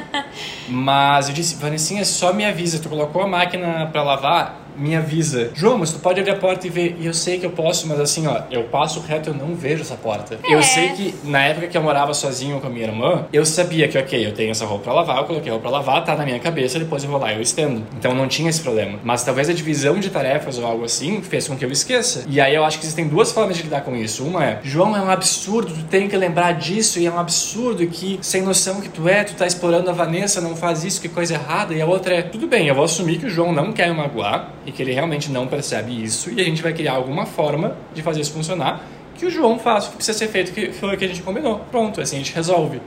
[0.68, 5.50] Mas eu disse, Vanessinha, só me avisa, tu colocou a máquina para lavar, me avisa.
[5.54, 6.96] João, mas tu pode abrir a porta e ver.
[7.00, 9.82] E eu sei que eu posso, mas assim, ó, eu passo reto, eu não vejo
[9.82, 10.38] essa porta.
[10.42, 10.54] É.
[10.54, 13.88] Eu sei que na época que eu morava sozinho com a minha irmã, eu sabia
[13.88, 16.14] que, ok, eu tenho essa roupa pra lavar, eu coloquei a roupa pra lavar, tá
[16.14, 17.82] na minha cabeça, depois eu vou lá e eu estendo.
[17.98, 18.98] Então não tinha esse problema.
[19.02, 22.24] Mas talvez a divisão de tarefas ou algo assim fez com que eu esqueça.
[22.28, 24.24] E aí eu acho que existem duas formas de lidar com isso.
[24.24, 27.86] Uma é, João, é um absurdo, tu tem que lembrar disso, e é um absurdo
[27.86, 31.08] que, sem noção que tu é, tu tá explorando a Vanessa, não faz isso, que
[31.08, 31.74] coisa errada.
[31.74, 33.94] E a outra é, tudo bem, eu vou assumir que o João não quer me
[33.94, 37.74] magoar, e que ele realmente não percebe isso e a gente vai criar alguma forma
[37.94, 38.84] de fazer isso funcionar
[39.16, 41.22] que o João faça o que precisa ser feito, que foi o que a gente
[41.22, 41.58] combinou.
[41.70, 42.80] Pronto, assim a gente resolve.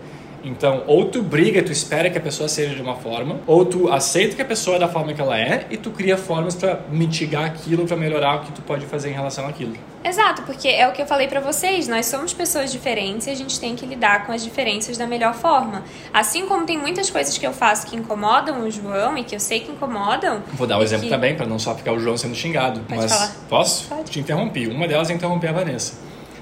[0.44, 3.92] Então, ou tu briga, tu espera que a pessoa seja de uma forma, ou tu
[3.92, 6.80] aceita que a pessoa é da forma que ela é e tu cria formas para
[6.90, 9.76] mitigar aquilo, para melhorar o que tu pode fazer em relação àquilo.
[10.04, 13.36] Exato, porque é o que eu falei para vocês, nós somos pessoas diferentes e a
[13.36, 15.84] gente tem que lidar com as diferenças da melhor forma.
[16.14, 19.40] Assim como tem muitas coisas que eu faço que incomodam o João e que eu
[19.40, 20.42] sei que incomodam.
[20.54, 21.10] Vou dar um exemplo que...
[21.10, 22.82] também, para não só ficar o João sendo xingado.
[22.82, 23.32] Pode mas falar.
[23.48, 23.88] posso?
[23.88, 24.12] Pode.
[24.12, 24.68] Te interrompi.
[24.68, 25.94] Uma delas é interromper a Vanessa.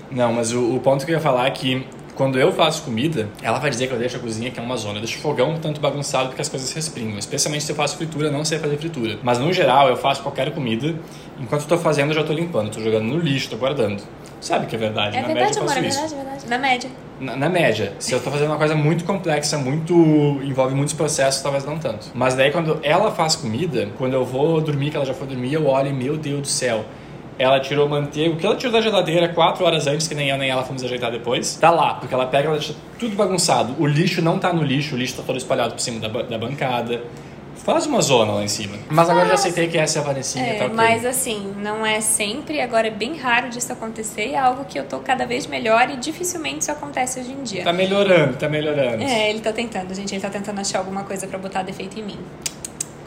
[0.10, 1.86] Não, mas o, o ponto que eu ia falar é que
[2.20, 4.76] quando eu faço comida, ela vai dizer que eu deixo a cozinha, que é uma
[4.76, 4.98] zona.
[4.98, 7.18] Eu deixo o fogão tanto bagunçado porque as coisas respingam.
[7.18, 9.18] Especialmente se eu faço fritura, não sei fazer fritura.
[9.24, 10.94] Mas no geral, eu faço qualquer comida.
[11.40, 12.72] Enquanto eu tô fazendo, eu já tô limpando.
[12.72, 14.04] Tô jogando no lixo, tô guardando.
[14.42, 15.16] Sabe que é verdade.
[15.16, 15.98] É na verdade, média, amor, é isso.
[15.98, 16.50] verdade, é verdade.
[16.50, 16.90] Na média.
[17.22, 17.94] Na, na, média.
[18.00, 19.94] Se eu tô fazendo uma coisa muito complexa, muito.
[20.44, 22.12] envolve muitos processos, talvez não tanto.
[22.14, 25.54] Mas daí quando ela faz comida, quando eu vou dormir, que ela já foi dormir,
[25.54, 26.84] eu olho e, meu Deus do céu.
[27.40, 30.38] Ela tirou manteiga, o que ela tirou da geladeira quatro horas antes, que nem eu
[30.38, 33.76] nem ela fomos ajeitar depois, tá lá, porque ela pega, ela deixa tudo bagunçado.
[33.80, 36.38] O lixo não tá no lixo, o lixo tá todo espalhado por cima da, da
[36.38, 37.02] bancada.
[37.64, 38.78] Faz uma zona lá em cima.
[38.90, 40.76] Mas agora eu já aceitei que essa é a Vanessinha, É, tá ok.
[40.76, 44.86] mas assim, não é sempre, agora é bem raro disso acontecer, é algo que eu
[44.86, 47.64] tô cada vez melhor e dificilmente isso acontece hoje em dia.
[47.66, 49.04] Tá melhorando, tá melhorando.
[49.04, 52.04] É, ele tá tentando, gente, ele tá tentando achar alguma coisa pra botar defeito em
[52.04, 52.20] mim.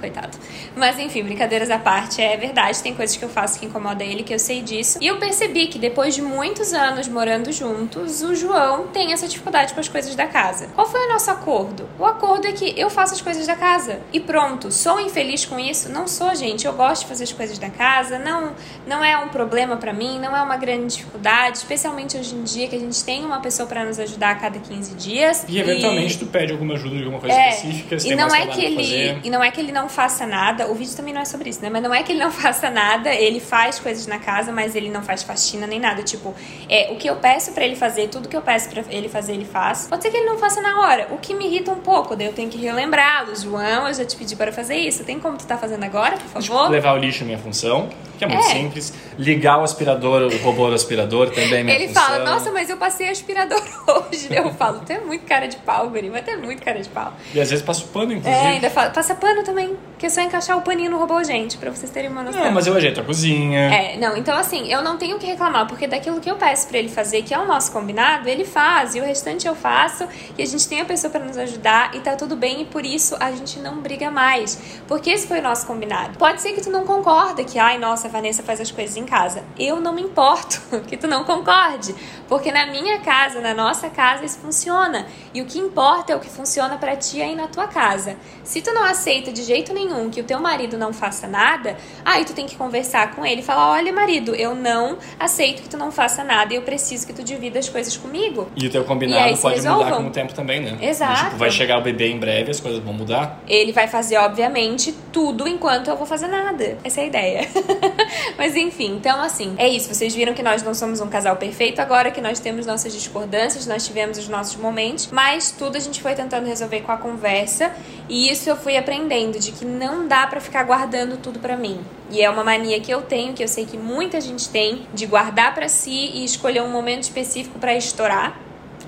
[0.03, 0.37] Coitado.
[0.77, 4.25] Mas enfim, brincadeiras à parte, é verdade, tem coisas que eu faço que incomoda ele,
[4.25, 4.99] que eu sei disso.
[5.01, 9.73] E eu percebi que depois de muitos anos morando juntos, o João tem essa dificuldade
[9.73, 10.67] com as coisas da casa.
[10.75, 11.89] Qual foi o nosso acordo?
[11.99, 14.01] O acordo é que eu faço as coisas da casa.
[14.13, 15.89] E pronto, sou infeliz com isso?
[15.89, 16.67] Não sou, gente.
[16.67, 18.53] Eu gosto de fazer as coisas da casa, não,
[18.87, 22.67] não é um problema para mim, não é uma grande dificuldade, especialmente hoje em dia
[22.67, 25.45] que a gente tem uma pessoa para nos ajudar a cada 15 dias.
[25.49, 26.19] E eventualmente e...
[26.19, 29.31] tu pede alguma ajuda de alguma coisa é, específica, e não é que ele E
[29.31, 31.71] não é que ele não faça nada, o vídeo também não é sobre isso, né?
[31.71, 34.91] Mas não é que ele não faça nada, ele faz coisas na casa, mas ele
[34.91, 36.03] não faz faxina nem nada.
[36.03, 36.35] Tipo,
[36.69, 39.35] é, o que eu peço para ele fazer, tudo que eu peço para ele fazer,
[39.35, 39.87] ele faz.
[39.89, 42.27] Pode ser que ele não faça na hora, o que me irrita um pouco, daí
[42.27, 43.37] eu tenho que relembrá-lo.
[43.37, 45.05] João, eu já te pedi para fazer isso.
[45.05, 46.71] Tem como tu tá fazendo agora, por favor?
[46.71, 47.89] Levar o lixo é minha função,
[48.19, 48.51] que é muito é.
[48.51, 48.93] simples.
[49.19, 52.03] Ligar o aspirador, o robô do aspirador também é ele função.
[52.03, 53.63] Fala, nossa, mas eu passei aspirador
[54.11, 54.29] hoje.
[54.31, 56.89] eu falo, tu é muito cara de pau, Guri, mas tu é muito cara de
[56.89, 57.13] pau.
[57.35, 58.45] E às vezes passa o pano, inclusive.
[58.45, 61.57] É, ainda fala, passa pano também, que é só encaixar o paninho no robô, gente,
[61.59, 62.43] pra vocês terem uma noção.
[62.43, 63.61] Não, mas eu ajeito a cozinha.
[63.73, 66.79] É, não, então assim, eu não tenho que reclamar, porque daquilo que eu peço pra
[66.79, 70.07] ele fazer, que é o nosso combinado, ele faz, e o restante eu faço,
[70.37, 72.85] e a gente tem a pessoa para nos ajudar, e tá tudo bem, e por
[72.85, 74.59] isso a gente não briga mais.
[74.87, 76.19] Porque esse foi o nosso combinado.
[76.19, 79.43] Pode ser que tu não concorda que, ai, nossa, Vanessa faz as coisas em casa.
[79.59, 81.95] Eu não me importo que tu não concorde,
[82.29, 85.07] porque na minha casa, na nossa casa, isso funciona.
[85.35, 88.17] E o que importa é o que funciona para ti aí na tua casa.
[88.45, 92.25] Se tu não aceita de jeito nenhum que o teu marido não faça nada, aí
[92.25, 95.77] tu tem que conversar com ele e falar: "Olha, marido, eu não aceito que tu
[95.79, 98.49] não faça nada e eu preciso que tu divida as coisas comigo".
[98.55, 100.77] E o teu combinado pode mudar com o tempo também, né?
[100.81, 101.25] Exato.
[101.25, 103.41] Tipo, vai chegar o bebê em breve, as coisas vão mudar.
[103.49, 106.77] Ele vai fazer, obviamente, tudo enquanto eu vou fazer nada.
[106.85, 107.49] Essa é a ideia.
[108.37, 109.93] Mas enfim, então assim, é isso.
[109.93, 113.67] Vocês viram que nós não somos um casal perfeito agora que nós temos nossas discordâncias,
[113.67, 117.73] nós tivemos os nossos momentos, mas tudo a gente foi tentando resolver com a conversa
[118.09, 121.81] e isso eu fui aprendendo de que não dá para ficar guardando tudo para mim.
[122.11, 125.07] E é uma mania que eu tenho, que eu sei que muita gente tem, de
[125.07, 128.39] guardar para si e escolher um momento específico para estourar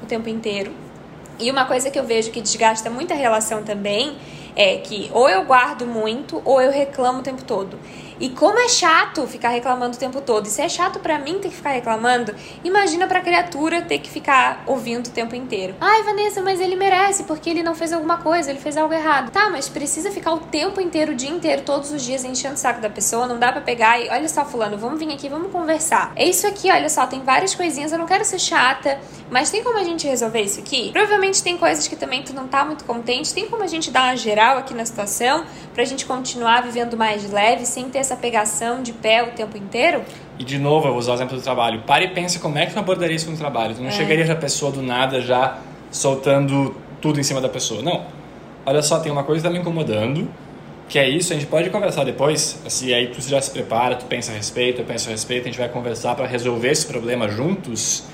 [0.02, 0.72] o tempo inteiro.
[1.38, 4.16] E uma coisa que eu vejo que desgasta muita relação também
[4.54, 7.78] é que ou eu guardo muito ou eu reclamo o tempo todo.
[8.20, 10.46] E como é chato ficar reclamando o tempo todo.
[10.46, 14.10] E se é chato para mim ter que ficar reclamando, imagina pra criatura ter que
[14.10, 15.74] ficar ouvindo o tempo inteiro.
[15.80, 19.30] Ai, Vanessa, mas ele merece porque ele não fez alguma coisa, ele fez algo errado.
[19.30, 22.58] Tá, mas precisa ficar o tempo inteiro, o dia inteiro, todos os dias enchendo o
[22.58, 23.26] saco da pessoa.
[23.26, 26.12] Não dá para pegar e olha só, fulano, vamos vir aqui, vamos conversar.
[26.14, 28.98] É isso aqui, olha só, tem várias coisinhas, eu não quero ser chata,
[29.30, 30.92] mas tem como a gente resolver isso aqui?
[30.92, 34.04] Provavelmente tem coisas que também tu não tá muito contente, tem como a gente dar
[34.04, 38.82] uma geral aqui na situação pra gente continuar vivendo mais leve sem ter essa pegação
[38.82, 40.02] de pé o tempo inteiro?
[40.38, 41.82] E de novo, eu vou usar o exemplo do trabalho.
[41.82, 43.74] Pare e pense como é que tu abordaria isso no trabalho.
[43.74, 43.92] Tu não é.
[43.92, 45.58] chegaria pra pessoa do nada já
[45.90, 47.82] soltando tudo em cima da pessoa.
[47.82, 48.06] Não.
[48.66, 50.28] Olha só, tem uma coisa que tá me incomodando,
[50.88, 54.06] que é isso, a gente pode conversar depois, assim, aí tu já se prepara, tu
[54.06, 57.28] pensa a respeito, eu penso a respeito, a gente vai conversar para resolver esse problema
[57.28, 58.04] juntos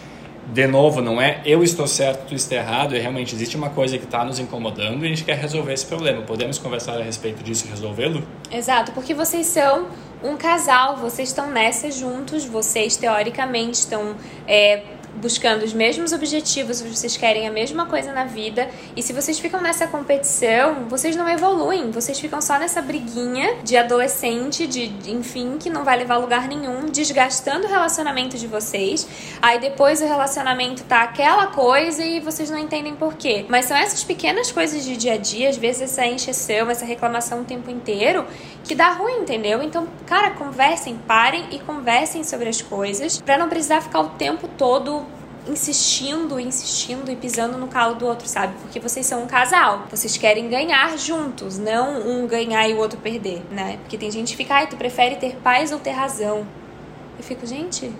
[0.46, 3.98] de novo, não é eu estou certo, tu está errado, é realmente existe uma coisa
[3.98, 6.22] que está nos incomodando e a gente quer resolver esse problema.
[6.22, 8.22] Podemos conversar a respeito disso e resolvê-lo?
[8.50, 9.86] Exato, porque vocês são
[10.22, 14.14] um casal, vocês estão nessa juntos, vocês teoricamente estão
[14.46, 14.82] é,
[15.16, 19.60] buscando os mesmos objetivos, vocês querem a mesma coisa na vida, e se vocês ficam
[19.60, 25.68] nessa competição, vocês não evoluem, vocês ficam só nessa briguinha de adolescente, de, enfim, que
[25.68, 29.06] não vai levar lugar nenhum, desgastando o relacionamento de vocês.
[29.42, 33.44] Aí depois o relacionamento tá aquela coisa e vocês não entendem por quê.
[33.48, 37.40] Mas são essas pequenas coisas de dia a dia, às vezes essa encheção, essa reclamação
[37.40, 38.26] o tempo inteiro,
[38.64, 39.62] que dá ruim, entendeu?
[39.62, 44.48] Então, cara, conversem, parem e conversem sobre as coisas, para não precisar ficar o tempo
[44.56, 44.99] todo
[45.48, 48.54] insistindo, insistindo e pisando no calo do outro, sabe?
[48.62, 49.86] Porque vocês são um casal.
[49.90, 53.78] Vocês querem ganhar juntos, não um ganhar e o outro perder, né?
[53.82, 56.46] Porque tem gente que fica, ai, tu prefere ter paz ou ter razão?
[57.18, 57.92] Eu fico, gente,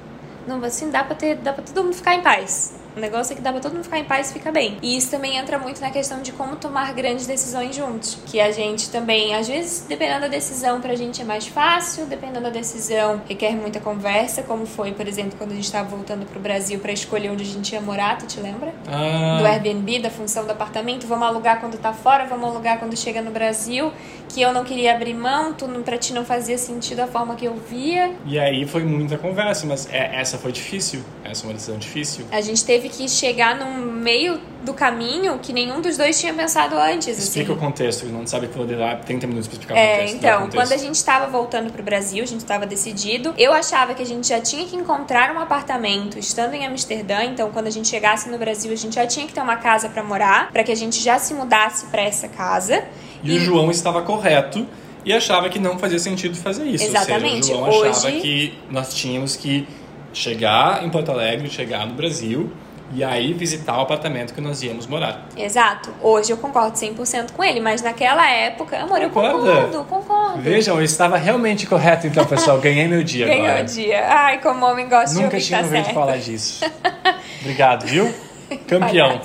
[0.47, 2.80] não, assim dá pra ter, dá pra todo mundo ficar em paz.
[2.97, 4.79] O negócio é que dá pra todo mundo ficar em paz e fica bem.
[4.83, 8.19] E isso também entra muito na questão de como tomar grandes decisões juntos.
[8.27, 12.41] Que a gente também, às vezes, dependendo da decisão, pra gente é mais fácil, dependendo
[12.41, 16.41] da decisão, requer muita conversa, como foi, por exemplo, quando a gente tava voltando pro
[16.41, 18.73] Brasil para escolher onde a gente ia morar, tu te lembra?
[18.89, 19.39] Ah.
[19.39, 23.23] Do Airbnb, da função do apartamento, vamos alugar quando tá fora, vamos alugar quando chega
[23.23, 23.93] no Brasil,
[24.29, 27.45] que eu não queria abrir mão, tu, pra ti não fazia sentido a forma que
[27.45, 28.15] eu via.
[28.27, 32.27] E aí foi muita conversa, mas é, essa foi difícil, essa é uma decisão difícil.
[32.31, 36.77] A gente teve que chegar num meio do caminho que nenhum dos dois tinha pensado
[36.77, 37.19] antes.
[37.19, 37.59] Explica assim.
[37.59, 40.17] o contexto, não sabe que levar 30 minutos para explicar é, o contexto.
[40.17, 40.57] Então, contexto.
[40.57, 43.35] quando a gente estava voltando para o Brasil, a gente estava decidido.
[43.39, 47.25] Eu achava que a gente já tinha que encontrar um apartamento estando em Amsterdã.
[47.25, 49.89] Então, quando a gente chegasse no Brasil, a gente já tinha que ter uma casa
[49.89, 52.85] para morar, para que a gente já se mudasse para essa casa.
[53.23, 54.67] E, e o João estava correto
[55.05, 56.85] e achava que não fazia sentido fazer isso.
[56.85, 57.35] Exatamente.
[57.37, 57.89] Ou seja, o João Hoje...
[57.89, 59.67] achava que nós tínhamos que
[60.13, 62.51] chegar em Porto Alegre, chegar no Brasil
[62.93, 65.27] e aí visitar o apartamento que nós íamos morar.
[65.37, 65.91] Exato.
[66.03, 69.39] Hoje eu concordo 100% com ele, mas naquela época, amor, eu Concorda?
[69.63, 70.39] concordo, concordo.
[70.43, 72.59] Vejam, eu estava realmente correto então, pessoal.
[72.61, 73.63] Ganhei meu dia Ganhou agora.
[73.63, 74.07] o dia.
[74.09, 75.95] Ai, como homem gosta de Nunca ouvir tinha tá ouvido certo.
[75.95, 76.65] falar disso.
[77.41, 78.13] Obrigado, viu?
[78.67, 79.21] Campeão.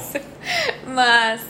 [0.87, 1.41] Mas,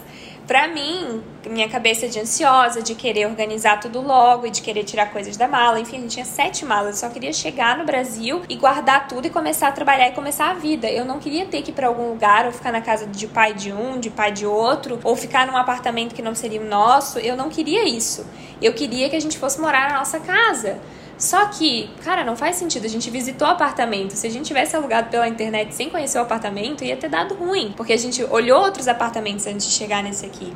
[0.48, 5.12] pra mim, minha cabeça de ansiosa, de querer organizar tudo logo e de querer tirar
[5.12, 5.80] coisas da mala.
[5.80, 7.02] Enfim, a gente tinha sete malas.
[7.02, 10.52] Eu só queria chegar no Brasil e guardar tudo e começar a trabalhar e começar
[10.52, 10.90] a vida.
[10.90, 13.54] Eu não queria ter que ir pra algum lugar ou ficar na casa de pai
[13.54, 17.20] de um, de pai de outro, ou ficar num apartamento que não seria o nosso.
[17.20, 18.26] Eu não queria isso.
[18.62, 20.80] Eu queria que a gente fosse morar na nossa casa.
[21.18, 22.86] Só que, cara, não faz sentido.
[22.86, 24.12] A gente visitou o apartamento.
[24.12, 27.74] Se a gente tivesse alugado pela internet sem conhecer o apartamento, ia ter dado ruim.
[27.76, 30.54] Porque a gente olhou outros apartamentos antes de chegar nesse aqui.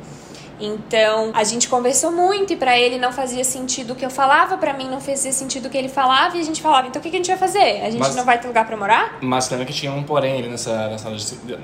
[0.60, 4.56] Então, a gente conversou muito e pra ele não fazia sentido o que eu falava,
[4.58, 7.02] pra mim não fazia sentido o que ele falava e a gente falava, então o
[7.02, 7.80] que que a gente vai fazer?
[7.82, 9.18] A gente Mas- não vai ter lugar pra morar?
[9.20, 11.10] Mas lembra que tinha um porém ali nessa, nessa,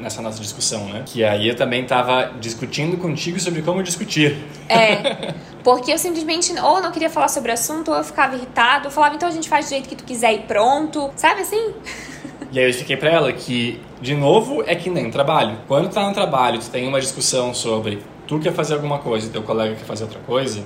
[0.00, 1.02] nessa nossa discussão, né?
[1.04, 4.36] Que aí eu também tava discutindo contigo sobre como discutir.
[4.68, 5.34] É.
[5.62, 8.90] Porque eu simplesmente ou não queria falar sobre o assunto, ou eu ficava irritado, eu
[8.90, 11.10] falava, então a gente faz do jeito que tu quiser e pronto.
[11.16, 11.74] Sabe assim?
[12.52, 15.58] E aí eu expliquei pra ela que, de novo, é que nem trabalho.
[15.66, 19.30] Quando tá no trabalho, tu tem uma discussão sobre tu quer fazer alguma coisa e
[19.30, 20.62] teu colega quer fazer outra coisa,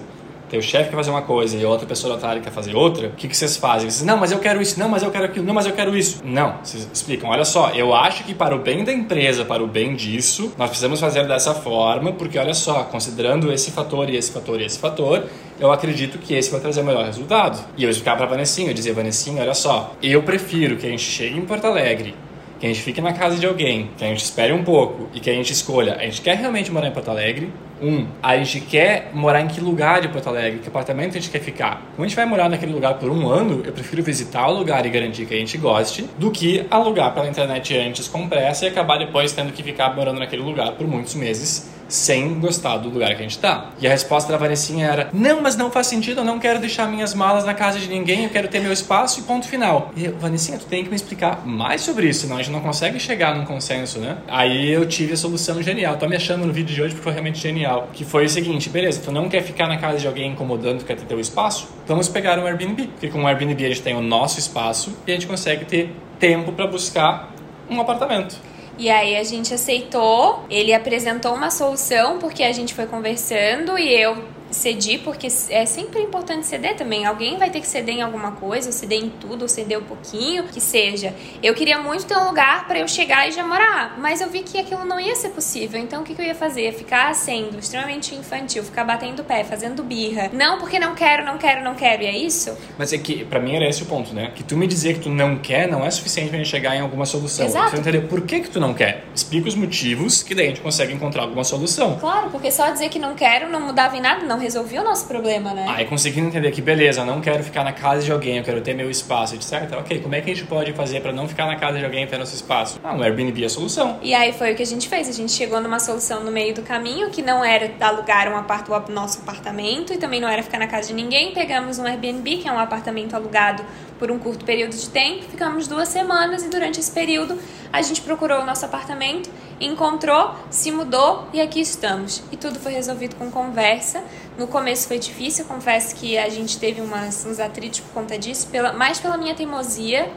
[0.50, 3.12] teu chefe quer fazer uma coisa e outra pessoa da área quer fazer outra, o
[3.12, 3.88] que, que vocês fazem?
[3.88, 5.96] Vocês, não, mas eu quero isso, não, mas eu quero aquilo, não, mas eu quero
[5.96, 6.20] isso.
[6.24, 9.66] Não, vocês explicam, olha só, eu acho que para o bem da empresa, para o
[9.68, 14.32] bem disso, nós precisamos fazer dessa forma, porque olha só, considerando esse fator e esse
[14.32, 15.24] fator e esse fator,
[15.60, 17.64] eu acredito que esse vai trazer o melhor resultado.
[17.76, 21.02] E eu explicava pra Vanessinha, eu dizia, Vanessinha, olha só, eu prefiro que a gente
[21.02, 22.14] chegue em Porto Alegre
[22.60, 25.18] que a gente fique na casa de alguém, que a gente espere um pouco e
[25.18, 27.50] que a gente escolha, a gente quer realmente morar em Porto Alegre?
[27.80, 30.58] Um, a gente quer morar em que lugar de Porto Alegre?
[30.58, 31.82] Que apartamento a gente quer ficar?
[31.96, 34.84] Como a gente vai morar naquele lugar por um ano, eu prefiro visitar o lugar
[34.84, 38.68] e garantir que a gente goste, do que alugar pela internet antes com pressa e
[38.68, 43.08] acabar depois tendo que ficar morando naquele lugar por muitos meses sem gostar do lugar
[43.08, 43.70] que a gente tá.
[43.80, 46.86] E a resposta da Vanessinha era: Não, mas não faz sentido, eu não quero deixar
[46.88, 49.90] minhas malas na casa de ninguém, eu quero ter meu espaço e ponto final.
[49.96, 52.60] E eu, Vanessinha, tu tem que me explicar mais sobre isso, senão a gente não
[52.60, 54.18] consegue chegar num consenso, né?
[54.28, 55.96] Aí eu tive a solução genial.
[55.96, 57.90] Tô me achando no vídeo de hoje porque foi realmente genial.
[57.92, 60.84] Que foi o seguinte: beleza, tu não quer ficar na casa de alguém incomodando, tu
[60.84, 61.68] quer ter teu espaço?
[61.86, 62.86] Vamos pegar um Airbnb.
[62.88, 65.94] Porque com o Airbnb a gente tem o nosso espaço e a gente consegue ter
[66.18, 67.32] tempo para buscar
[67.68, 68.36] um apartamento.
[68.80, 73.92] E aí a gente aceitou, ele apresentou uma solução porque a gente foi conversando e
[73.92, 77.06] eu cedi, porque é sempre importante ceder também.
[77.06, 79.84] Alguém vai ter que ceder em alguma coisa, ou ceder em tudo, ou ceder um
[79.84, 81.14] pouquinho, que seja.
[81.42, 84.42] Eu queria muito ter um lugar para eu chegar e já morar, mas eu vi
[84.42, 85.80] que aquilo não ia ser possível.
[85.80, 86.72] Então o que, que eu ia fazer?
[86.72, 90.30] Ficar sendo extremamente infantil, ficar batendo o pé, fazendo birra.
[90.32, 92.02] Não, porque não quero, não quero, não quero.
[92.02, 92.56] E é isso?
[92.78, 94.32] Mas é que, pra mim, era esse o ponto, né?
[94.34, 96.80] Que tu me dizer que tu não quer não é suficiente pra gente chegar em
[96.80, 97.46] alguma solução.
[97.46, 97.70] Exato.
[97.70, 99.04] Preciso entender por que que tu não quer.
[99.14, 101.98] Explica os motivos, que daí a gente consegue encontrar alguma solução.
[101.98, 105.06] Claro, porque só dizer que não quero não mudava em nada, não resolvia o nosso
[105.06, 105.66] problema, né?
[105.68, 108.60] Aí conseguindo entender que, beleza, eu não quero ficar na casa de alguém, eu quero
[108.60, 109.78] ter meu espaço, etc.
[109.78, 112.04] Ok, como é que a gente pode fazer pra não ficar na casa de alguém
[112.04, 112.80] e ter nosso espaço?
[112.82, 113.98] Ah, um Airbnb é a solução.
[114.02, 115.08] E aí foi o que a gente fez.
[115.08, 118.66] A gente chegou numa solução no meio do caminho, que não era alugar um apart
[118.68, 121.32] o nosso apartamento e também não era ficar na casa de ninguém.
[121.32, 123.64] Pegamos um Airbnb, que é um apartamento alugado
[123.98, 125.24] por um curto período de tempo.
[125.24, 127.38] Ficamos duas semanas e durante esse período
[127.72, 132.22] a gente procurou o nosso apartamento, encontrou, se mudou e aqui estamos.
[132.32, 134.02] E tudo foi resolvido com conversa.
[134.36, 138.48] No começo foi difícil, confesso que a gente teve umas, uns atritos por conta disso,
[138.48, 140.10] pela, mais pela minha teimosia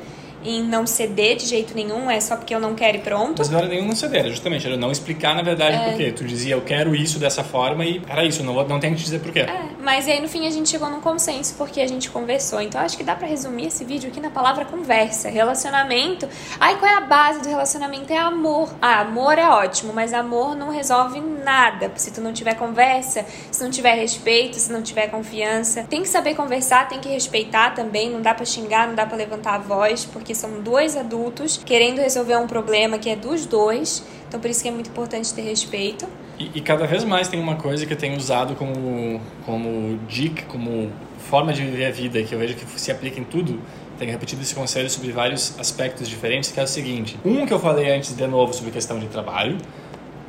[0.46, 3.36] em não ceder de jeito nenhum, é só porque eu não quero e pronto.
[3.40, 5.90] Mas não era nenhum não ceder, era justamente, era não explicar na verdade É.
[5.90, 6.12] por quê.
[6.12, 8.98] Tu dizia, eu quero isso dessa forma e era isso, não, vou- não tem que
[8.98, 9.40] te dizer por quê.
[9.42, 12.62] É, mas aí no fim a gente chegou num consenso porque a gente conversou.
[12.62, 15.30] Então acho que dá pra resumir esse vídeo aqui na palavra conversa.
[15.30, 16.28] Relacionamento.
[16.60, 18.12] Ai, qual é a base do relacionamento?
[18.12, 18.74] É amor.
[18.82, 21.92] Ah, amor é ótimo, mas amor não resolve nada.
[21.96, 25.84] Se tu não tiver conversa, se não tiver respeito, se não tiver confiança.
[25.90, 28.10] Tem que saber conversar, tem que respeitar também.
[28.10, 32.00] Não dá pra xingar, não dá pra levantar a voz, porque são dois adultos querendo
[32.00, 34.04] resolver um problema que é dos dois.
[34.28, 36.08] Então por isso que é muito importante ter respeito.
[36.40, 40.44] E, e cada vez mais tem uma coisa que eu tenho usado como, como dica,
[40.48, 43.60] como forma de viver a vida, que eu vejo que se aplica em tudo.
[43.98, 47.18] Tenho repetido esse conselho sobre vários aspectos diferentes, que é o seguinte.
[47.24, 49.58] Um que eu falei antes, de novo, sobre questão de trabalho.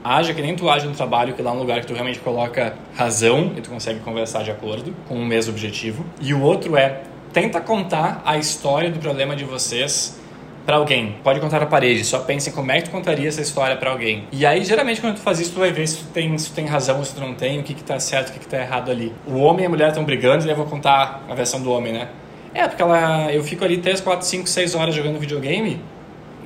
[0.03, 2.21] Haja que nem tu age no trabalho, que lá é um lugar que tu realmente
[2.21, 6.05] coloca razão e tu consegue conversar de acordo com o mesmo objetivo.
[6.21, 7.03] E o outro é,
[7.35, 10.19] tenta contar a história do problema de vocês
[10.65, 11.17] para alguém.
[11.23, 12.05] Pode contar pra parede.
[12.05, 14.25] Só pensa em como é que tu contaria essa história para alguém.
[14.33, 16.55] E aí, geralmente, quando tu faz isso, tu vai ver se tu tem, se tu
[16.55, 18.59] tem razão se tu não tem, o que que tá certo, o que que tá
[18.59, 19.13] errado ali.
[19.27, 21.93] O homem e a mulher estão brigando e eu vou contar a versão do homem,
[21.93, 22.09] né?
[22.55, 25.81] É, porque ela, eu fico ali 3, 4, 5, 6 horas jogando videogame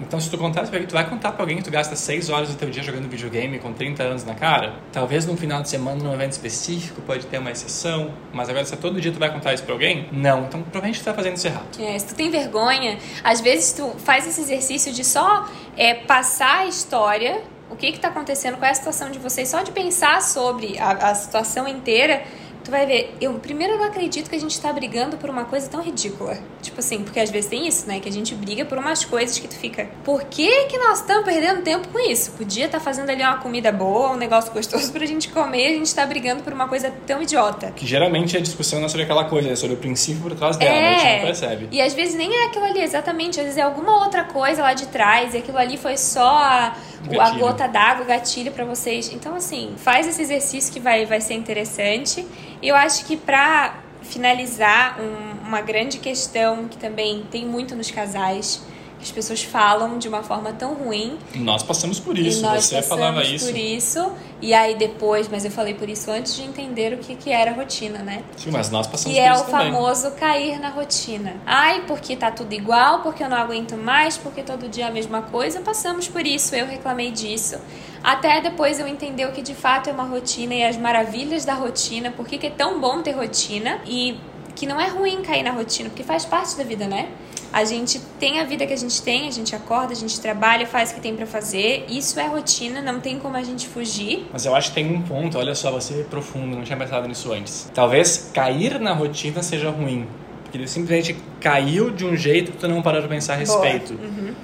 [0.00, 2.48] então, se tu contar pra tu vai contar pra alguém que tu gasta 6 horas
[2.50, 4.74] do teu dia jogando videogame com 30 anos na cara?
[4.92, 8.12] Talvez num final de semana, num evento específico, pode ter uma exceção.
[8.32, 10.08] Mas agora, se todo dia tu vai contar isso pra alguém?
[10.12, 10.44] Não.
[10.44, 11.66] Então, provavelmente tu tá fazendo isso errado.
[11.80, 16.60] É, se tu tem vergonha, às vezes tu faz esse exercício de só é, passar
[16.60, 19.72] a história, o que que tá acontecendo, qual é a situação de vocês, só de
[19.72, 22.22] pensar sobre a, a situação inteira
[22.68, 25.66] tu vai ver, eu primeiro não acredito que a gente tá brigando por uma coisa
[25.68, 26.38] tão ridícula.
[26.60, 27.98] Tipo assim, porque às vezes tem isso, né?
[27.98, 31.24] Que a gente briga por umas coisas que tu fica, por que que nós estamos
[31.24, 32.32] perdendo tempo com isso?
[32.32, 35.74] Podia estar tá fazendo ali uma comida boa, um negócio gostoso pra gente comer, e
[35.74, 37.72] a gente tá brigando por uma coisa tão idiota.
[37.74, 40.58] Que geralmente a discussão não é sobre aquela coisa, é sobre o princípio por trás
[40.58, 41.68] dela, é, a gente não percebe.
[41.72, 44.74] E às vezes nem é aquilo ali, exatamente, às vezes é alguma outra coisa lá
[44.74, 46.76] de trás, e aquilo ali foi só a,
[47.18, 49.10] a gota d'água, o gatilho para vocês.
[49.10, 52.26] Então, assim, faz esse exercício que vai, vai ser interessante.
[52.60, 57.90] E eu acho que para finalizar, um, uma grande questão que também tem muito nos
[57.90, 58.62] casais
[58.98, 61.18] que as pessoas falam de uma forma tão ruim.
[61.36, 63.46] Nós passamos por isso, você falava isso.
[63.46, 67.14] por isso, e aí depois, mas eu falei por isso antes de entender o que,
[67.14, 68.24] que era rotina, né?
[68.36, 71.36] Sim, mas nós passamos que por é isso o famoso cair na rotina.
[71.46, 74.92] Ai, porque tá tudo igual, porque eu não aguento mais, porque todo dia é a
[74.92, 75.60] mesma coisa.
[75.60, 77.58] Passamos por isso, eu reclamei disso.
[78.02, 81.54] Até depois eu entender o que de fato é uma rotina e as maravilhas da
[81.54, 84.18] rotina, por que é tão bom ter rotina e
[84.54, 87.08] que não é ruim cair na rotina, porque faz parte da vida, né?
[87.52, 90.66] A gente tem a vida que a gente tem, a gente acorda, a gente trabalha,
[90.66, 91.86] faz o que tem para fazer.
[91.88, 94.26] Isso é rotina, não tem como a gente fugir.
[94.32, 97.08] Mas eu acho que tem um ponto, olha só, você é profundo, não tinha pensado
[97.08, 97.70] nisso antes.
[97.72, 100.06] Talvez cair na rotina seja ruim,
[100.42, 103.94] porque ele simplesmente caiu de um jeito que tu não parou de pensar a respeito.
[103.94, 104.34] Uhum.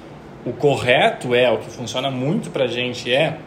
[0.45, 3.39] O correto é, o que funciona muito pra gente é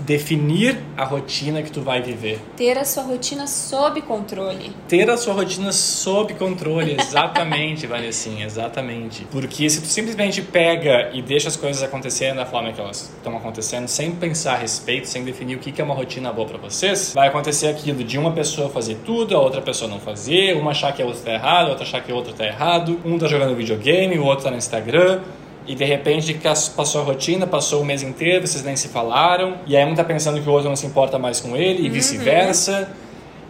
[0.00, 2.40] definir a rotina que tu vai viver.
[2.56, 4.70] Ter a sua rotina sob controle.
[4.86, 9.26] Ter a sua rotina sob controle, exatamente, Vanessinha, exatamente.
[9.30, 13.36] Porque se tu simplesmente pega e deixa as coisas acontecerem da forma que elas estão
[13.36, 17.12] acontecendo, sem pensar a respeito, sem definir o que é uma rotina boa para vocês,
[17.14, 20.92] vai acontecer aquilo de uma pessoa fazer tudo, a outra pessoa não fazer, uma achar
[20.92, 23.54] que a outra tá errada, outra achar que a outra tá errado, um tá jogando
[23.56, 25.20] videogame, o outro tá no Instagram,
[25.68, 26.34] e de repente
[26.74, 30.02] passou a rotina, passou o mês inteiro, vocês nem se falaram, e aí um tá
[30.02, 31.92] pensando que o outro não se importa mais com ele, e uhum.
[31.92, 32.90] vice-versa,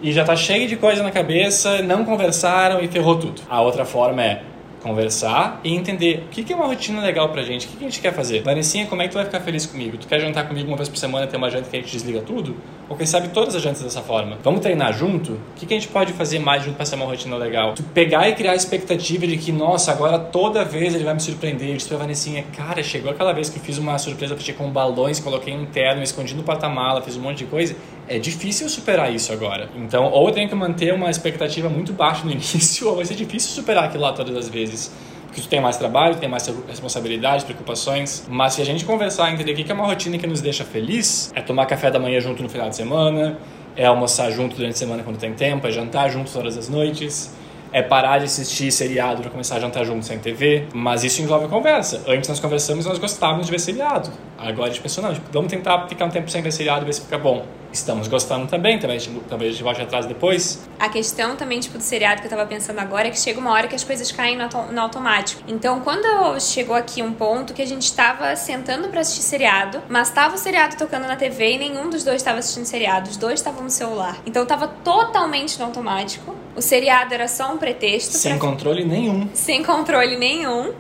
[0.02, 3.42] e já tá cheio de coisa na cabeça, não conversaram e ferrou tudo.
[3.48, 4.42] A outra forma é
[4.82, 8.00] conversar e entender o que é uma rotina legal pra gente, o que a gente
[8.00, 8.42] quer fazer.
[8.42, 9.96] Vanessinha, como é que tu vai ficar feliz comigo?
[9.96, 12.20] Tu quer jantar comigo uma vez por semana ter uma janta que a gente desliga
[12.20, 12.56] tudo?
[12.88, 14.38] Ou quem sabe todas as jantas dessa forma?
[14.42, 15.32] Vamos treinar junto?
[15.32, 17.74] O que a gente pode fazer mais junto pra ser uma rotina legal?
[17.74, 21.20] Tu pegar e criar a expectativa de que, nossa, agora toda vez ele vai me
[21.20, 21.70] surpreender.
[21.70, 24.52] Eu disse pra Vanessinha, cara, chegou aquela vez que eu fiz uma surpresa pra ti
[24.52, 27.76] com balões, coloquei um terno, escondi no porta-mala, fiz um monte de coisa
[28.08, 29.68] é difícil superar isso agora.
[29.76, 33.14] Então, ou eu tenho que manter uma expectativa muito baixa no início, ou vai ser
[33.14, 34.92] difícil superar aquilo lá todas as vezes.
[35.26, 38.26] Porque tu tem mais trabalho, tem mais responsabilidade, preocupações.
[38.28, 40.64] Mas se a gente conversar e entender o que é uma rotina que nos deixa
[40.64, 43.38] feliz, é tomar café da manhã junto no final de semana,
[43.76, 47.34] é almoçar junto durante a semana quando tem tempo, é jantar junto todas as noites,
[47.72, 51.48] é parar de assistir seriado para começar a jantar junto sem TV, mas isso envolve
[51.48, 52.02] conversa.
[52.06, 54.10] Antes nós conversamos e nós gostávamos de ver seriado.
[54.36, 56.92] Agora a gente pensou, não, vamos tentar ficar um tempo sem ver seriado e ver
[56.92, 58.98] se fica bom estamos gostando também, também
[59.28, 60.66] talvez a gente volte atrás depois.
[60.78, 63.52] A questão também, tipo, do seriado que eu tava pensando agora é que chega uma
[63.52, 65.42] hora que as coisas caem no, no automático.
[65.46, 70.10] Então, quando chegou aqui um ponto que a gente tava sentando para assistir seriado, mas
[70.10, 73.34] tava o seriado tocando na TV e nenhum dos dois estava assistindo seriado, os dois
[73.40, 74.18] estavam no celular.
[74.26, 76.34] Então, tava totalmente no automático.
[76.58, 78.14] O seriado era só um pretexto.
[78.18, 78.48] Sem pra...
[78.48, 79.28] controle nenhum.
[79.32, 80.74] Sem controle nenhum.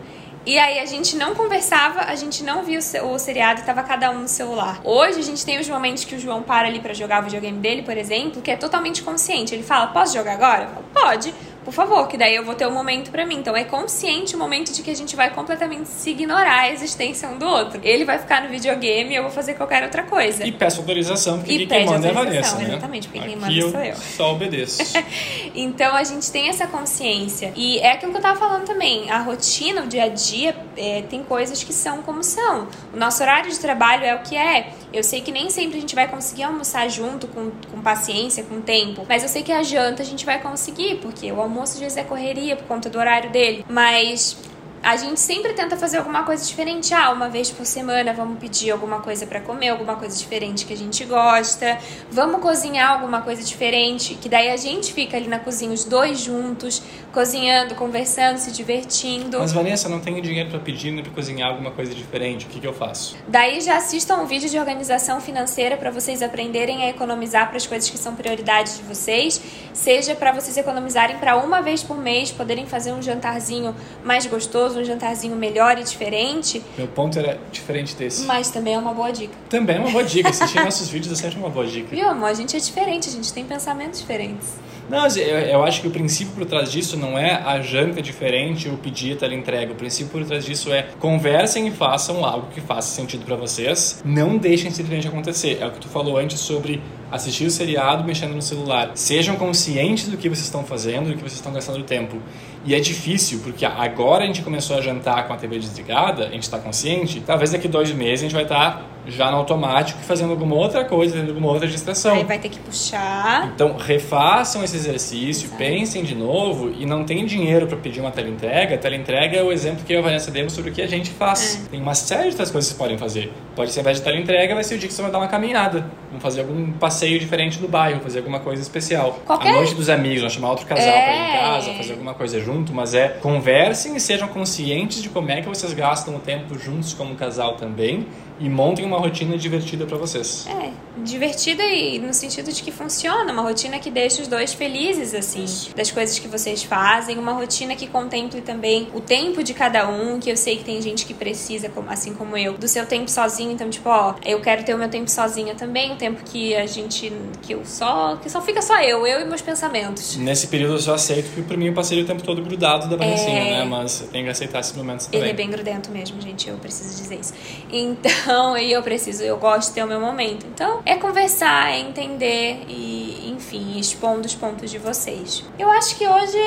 [0.44, 4.10] E aí a gente não conversava, a gente não via o seriado e tava cada
[4.10, 4.80] um no celular.
[4.82, 7.58] Hoje a gente tem os momentos que o João para ali para jogar o videogame
[7.58, 9.54] dele, por exemplo, que é totalmente consciente.
[9.54, 11.34] Ele fala: "Posso jogar agora?" Eu falo, Pode
[11.68, 13.36] por favor, que daí eu vou ter um momento para mim.
[13.36, 17.28] Então é consciente o momento de que a gente vai completamente se ignorar a existência
[17.28, 17.78] um do outro.
[17.84, 20.46] Ele vai ficar no videogame e eu vou fazer qualquer outra coisa.
[20.46, 22.68] E peço autorização, porque e quem manda é a Vanessa, né?
[22.68, 23.96] Exatamente, porque Aqui quem manda sou eu.
[23.96, 24.82] Só obedeço.
[25.54, 27.52] então a gente tem essa consciência.
[27.54, 29.10] E é aquilo que eu tava falando também.
[29.10, 32.66] A rotina, o dia a dia, é, tem coisas que são como são.
[32.94, 34.72] O nosso horário de trabalho é o que é.
[34.90, 38.62] Eu sei que nem sempre a gente vai conseguir almoçar junto, com, com paciência, com
[38.62, 39.04] tempo.
[39.06, 41.96] Mas eu sei que a janta a gente vai conseguir, porque o almoço às vezes
[41.96, 43.64] é correria por conta do horário dele.
[43.68, 44.36] Mas
[44.82, 46.94] A gente sempre tenta fazer alguma coisa diferente.
[46.94, 50.72] Ah, uma vez por semana vamos pedir alguma coisa para comer, alguma coisa diferente que
[50.72, 51.78] a gente gosta.
[52.10, 56.20] Vamos cozinhar alguma coisa diferente, que daí a gente fica ali na cozinha os dois
[56.20, 59.38] juntos, cozinhando, conversando, se divertindo.
[59.38, 62.46] Mas Vanessa, não tenho dinheiro para pedir nem para cozinhar alguma coisa diferente.
[62.46, 63.16] O que, que eu faço?
[63.26, 67.66] Daí já assistam um vídeo de organização financeira para vocês aprenderem a economizar para as
[67.66, 69.40] coisas que são prioridades de vocês,
[69.72, 73.74] seja para vocês economizarem para uma vez por mês poderem fazer um jantarzinho
[74.04, 76.62] mais gostoso, um jantarzinho melhor e diferente.
[76.76, 78.24] Meu ponto era diferente desse.
[78.24, 79.34] Mas também é uma boa dica.
[79.48, 80.28] Também é uma boa dica.
[80.28, 81.88] Assistir nossos vídeos é sempre uma boa dica.
[81.94, 82.28] Viu, amor?
[82.28, 84.56] A gente é diferente, a gente tem pensamentos diferentes.
[84.88, 88.68] Não, eu, eu acho que o princípio por trás disso não é a janta diferente,
[88.68, 89.72] o pedir a entrega.
[89.72, 94.02] O princípio por trás disso é conversem e façam algo que faça sentido para vocês.
[94.04, 95.58] Não deixem simplesmente acontecer.
[95.60, 96.80] É o que tu falou antes sobre
[97.10, 98.92] assistir o seriado mexendo no celular.
[98.94, 102.16] Sejam conscientes do que vocês estão fazendo, do que vocês estão gastando tempo.
[102.64, 106.30] E é difícil, porque agora a gente começou a jantar com a TV desligada, a
[106.30, 110.00] gente está consciente, talvez daqui dois meses a gente vai estar tá já no automático
[110.00, 112.14] fazendo alguma outra coisa, tendo alguma outra distração.
[112.14, 113.50] Aí vai ter que puxar.
[113.54, 115.58] Então, refaçam esse exercício, Exato.
[115.58, 118.74] pensem de novo e não tem dinheiro para pedir uma teleentrega.
[118.74, 120.86] A teleentrega é o exemplo que eu e a Vanessa demos sobre o que a
[120.86, 121.62] gente faz.
[121.66, 121.70] É.
[121.70, 123.32] Tem uma série de outras coisas que vocês podem fazer.
[123.54, 125.28] Pode ser, ao invés de teleentrega, vai ser o dia que você vai dar uma
[125.28, 125.86] caminhada.
[126.08, 129.20] Vamos fazer algum passeio diferente do bairro, fazer alguma coisa especial.
[129.24, 129.50] Qualquer...
[129.50, 131.02] A noite dos amigos, vamos chamar outro casal é.
[131.02, 135.08] para ir em casa, fazer alguma coisa junto, mas é conversem e sejam conscientes de
[135.08, 138.06] como é que vocês gastam o tempo juntos como casal também
[138.40, 140.46] e montem uma rotina divertida para vocês.
[140.46, 140.70] É,
[141.04, 145.44] divertida e no sentido de que funciona, uma rotina que deixa os dois felizes assim,
[145.44, 145.74] Isso.
[145.74, 150.18] das coisas que vocês fazem, uma rotina que contemple também o tempo de cada um,
[150.18, 153.52] que eu sei que tem gente que precisa, assim como eu, do seu tempo sozinho,
[153.52, 156.66] então tipo, ó, eu quero ter o meu tempo sozinha também, o tempo que a
[156.66, 157.12] gente
[157.42, 160.16] que eu só que só fica só eu, eu e meus pensamentos.
[160.16, 162.96] Nesse período eu só aceito porque para mim eu passei o tempo todo grudado da
[162.96, 163.50] Vanessinha, é...
[163.58, 163.64] né?
[163.64, 165.20] Mas eu tenho que aceitar esses momentos também.
[165.20, 167.32] Ele é bem grudento mesmo, gente, eu preciso dizer isso.
[167.70, 170.46] Então, então, e eu preciso, eu gosto de ter o meu momento.
[170.46, 175.42] Então, é conversar, é entender e, enfim, expondo os pontos de vocês.
[175.58, 176.38] Eu acho que hoje,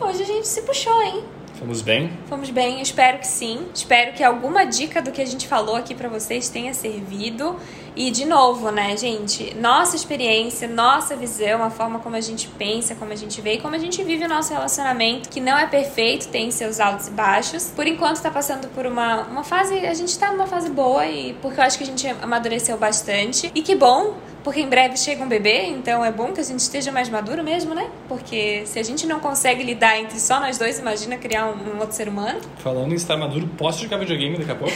[0.00, 1.22] hoje a gente se puxou, hein?
[1.54, 2.10] Fomos bem?
[2.28, 3.68] Fomos bem, espero que sim.
[3.72, 7.56] Espero que alguma dica do que a gente falou aqui para vocês tenha servido.
[7.96, 12.94] E de novo, né, gente, nossa experiência, nossa visão, a forma como a gente pensa,
[12.94, 15.66] como a gente vê e como a gente vive o nosso relacionamento, que não é
[15.66, 17.72] perfeito, tem seus altos e baixos.
[17.74, 21.34] Por enquanto tá passando por uma, uma fase, a gente tá numa fase boa e
[21.34, 23.50] porque eu acho que a gente amadureceu bastante.
[23.54, 26.60] E que bom, porque em breve chega um bebê, então é bom que a gente
[26.60, 27.90] esteja mais maduro mesmo, né?
[28.08, 31.80] Porque se a gente não consegue lidar entre só nós dois, imagina criar um, um
[31.80, 32.40] outro ser humano.
[32.58, 34.74] Falando em estar maduro, posso jogar videogame daqui a pouco?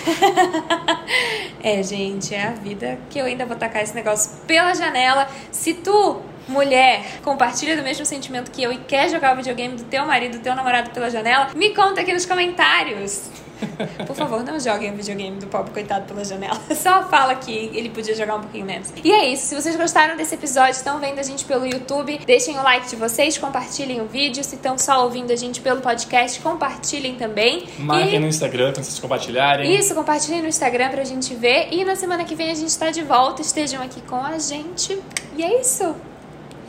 [1.62, 5.28] é, gente, é a vida que eu ainda vou tacar esse negócio pela janela.
[5.50, 9.84] Se tu mulher compartilha do mesmo sentimento que eu e quer jogar o videogame do
[9.84, 13.30] teu marido, do teu namorado pela janela, me conta aqui nos comentários.
[14.06, 16.60] Por favor, não joguem o videogame do pobre coitado pela janela.
[16.74, 18.92] Só fala que ele podia jogar um pouquinho menos.
[19.02, 19.46] E é isso.
[19.46, 22.96] Se vocês gostaram desse episódio, estão vendo a gente pelo YouTube, deixem o like de
[22.96, 24.42] vocês, compartilhem o vídeo.
[24.44, 27.66] Se estão só ouvindo a gente pelo podcast, compartilhem também.
[27.78, 28.18] Marquem e...
[28.18, 29.74] no Instagram pra vocês compartilharem.
[29.74, 31.68] Isso, compartilhem no Instagram pra gente ver.
[31.70, 33.42] E na semana que vem a gente tá de volta.
[33.42, 34.98] Estejam aqui com a gente.
[35.36, 35.94] E é isso.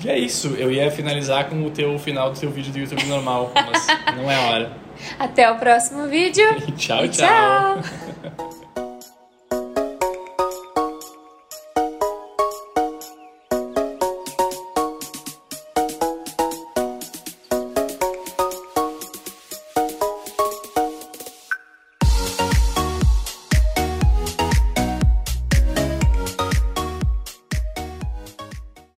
[0.03, 0.55] E é isso.
[0.57, 4.29] Eu ia finalizar com o teu final do teu vídeo do YouTube normal, mas não
[4.29, 4.84] é hora.
[5.19, 6.45] Até o próximo vídeo.
[6.77, 7.07] tchau.
[7.07, 7.81] tchau.
[7.81, 8.45] tchau.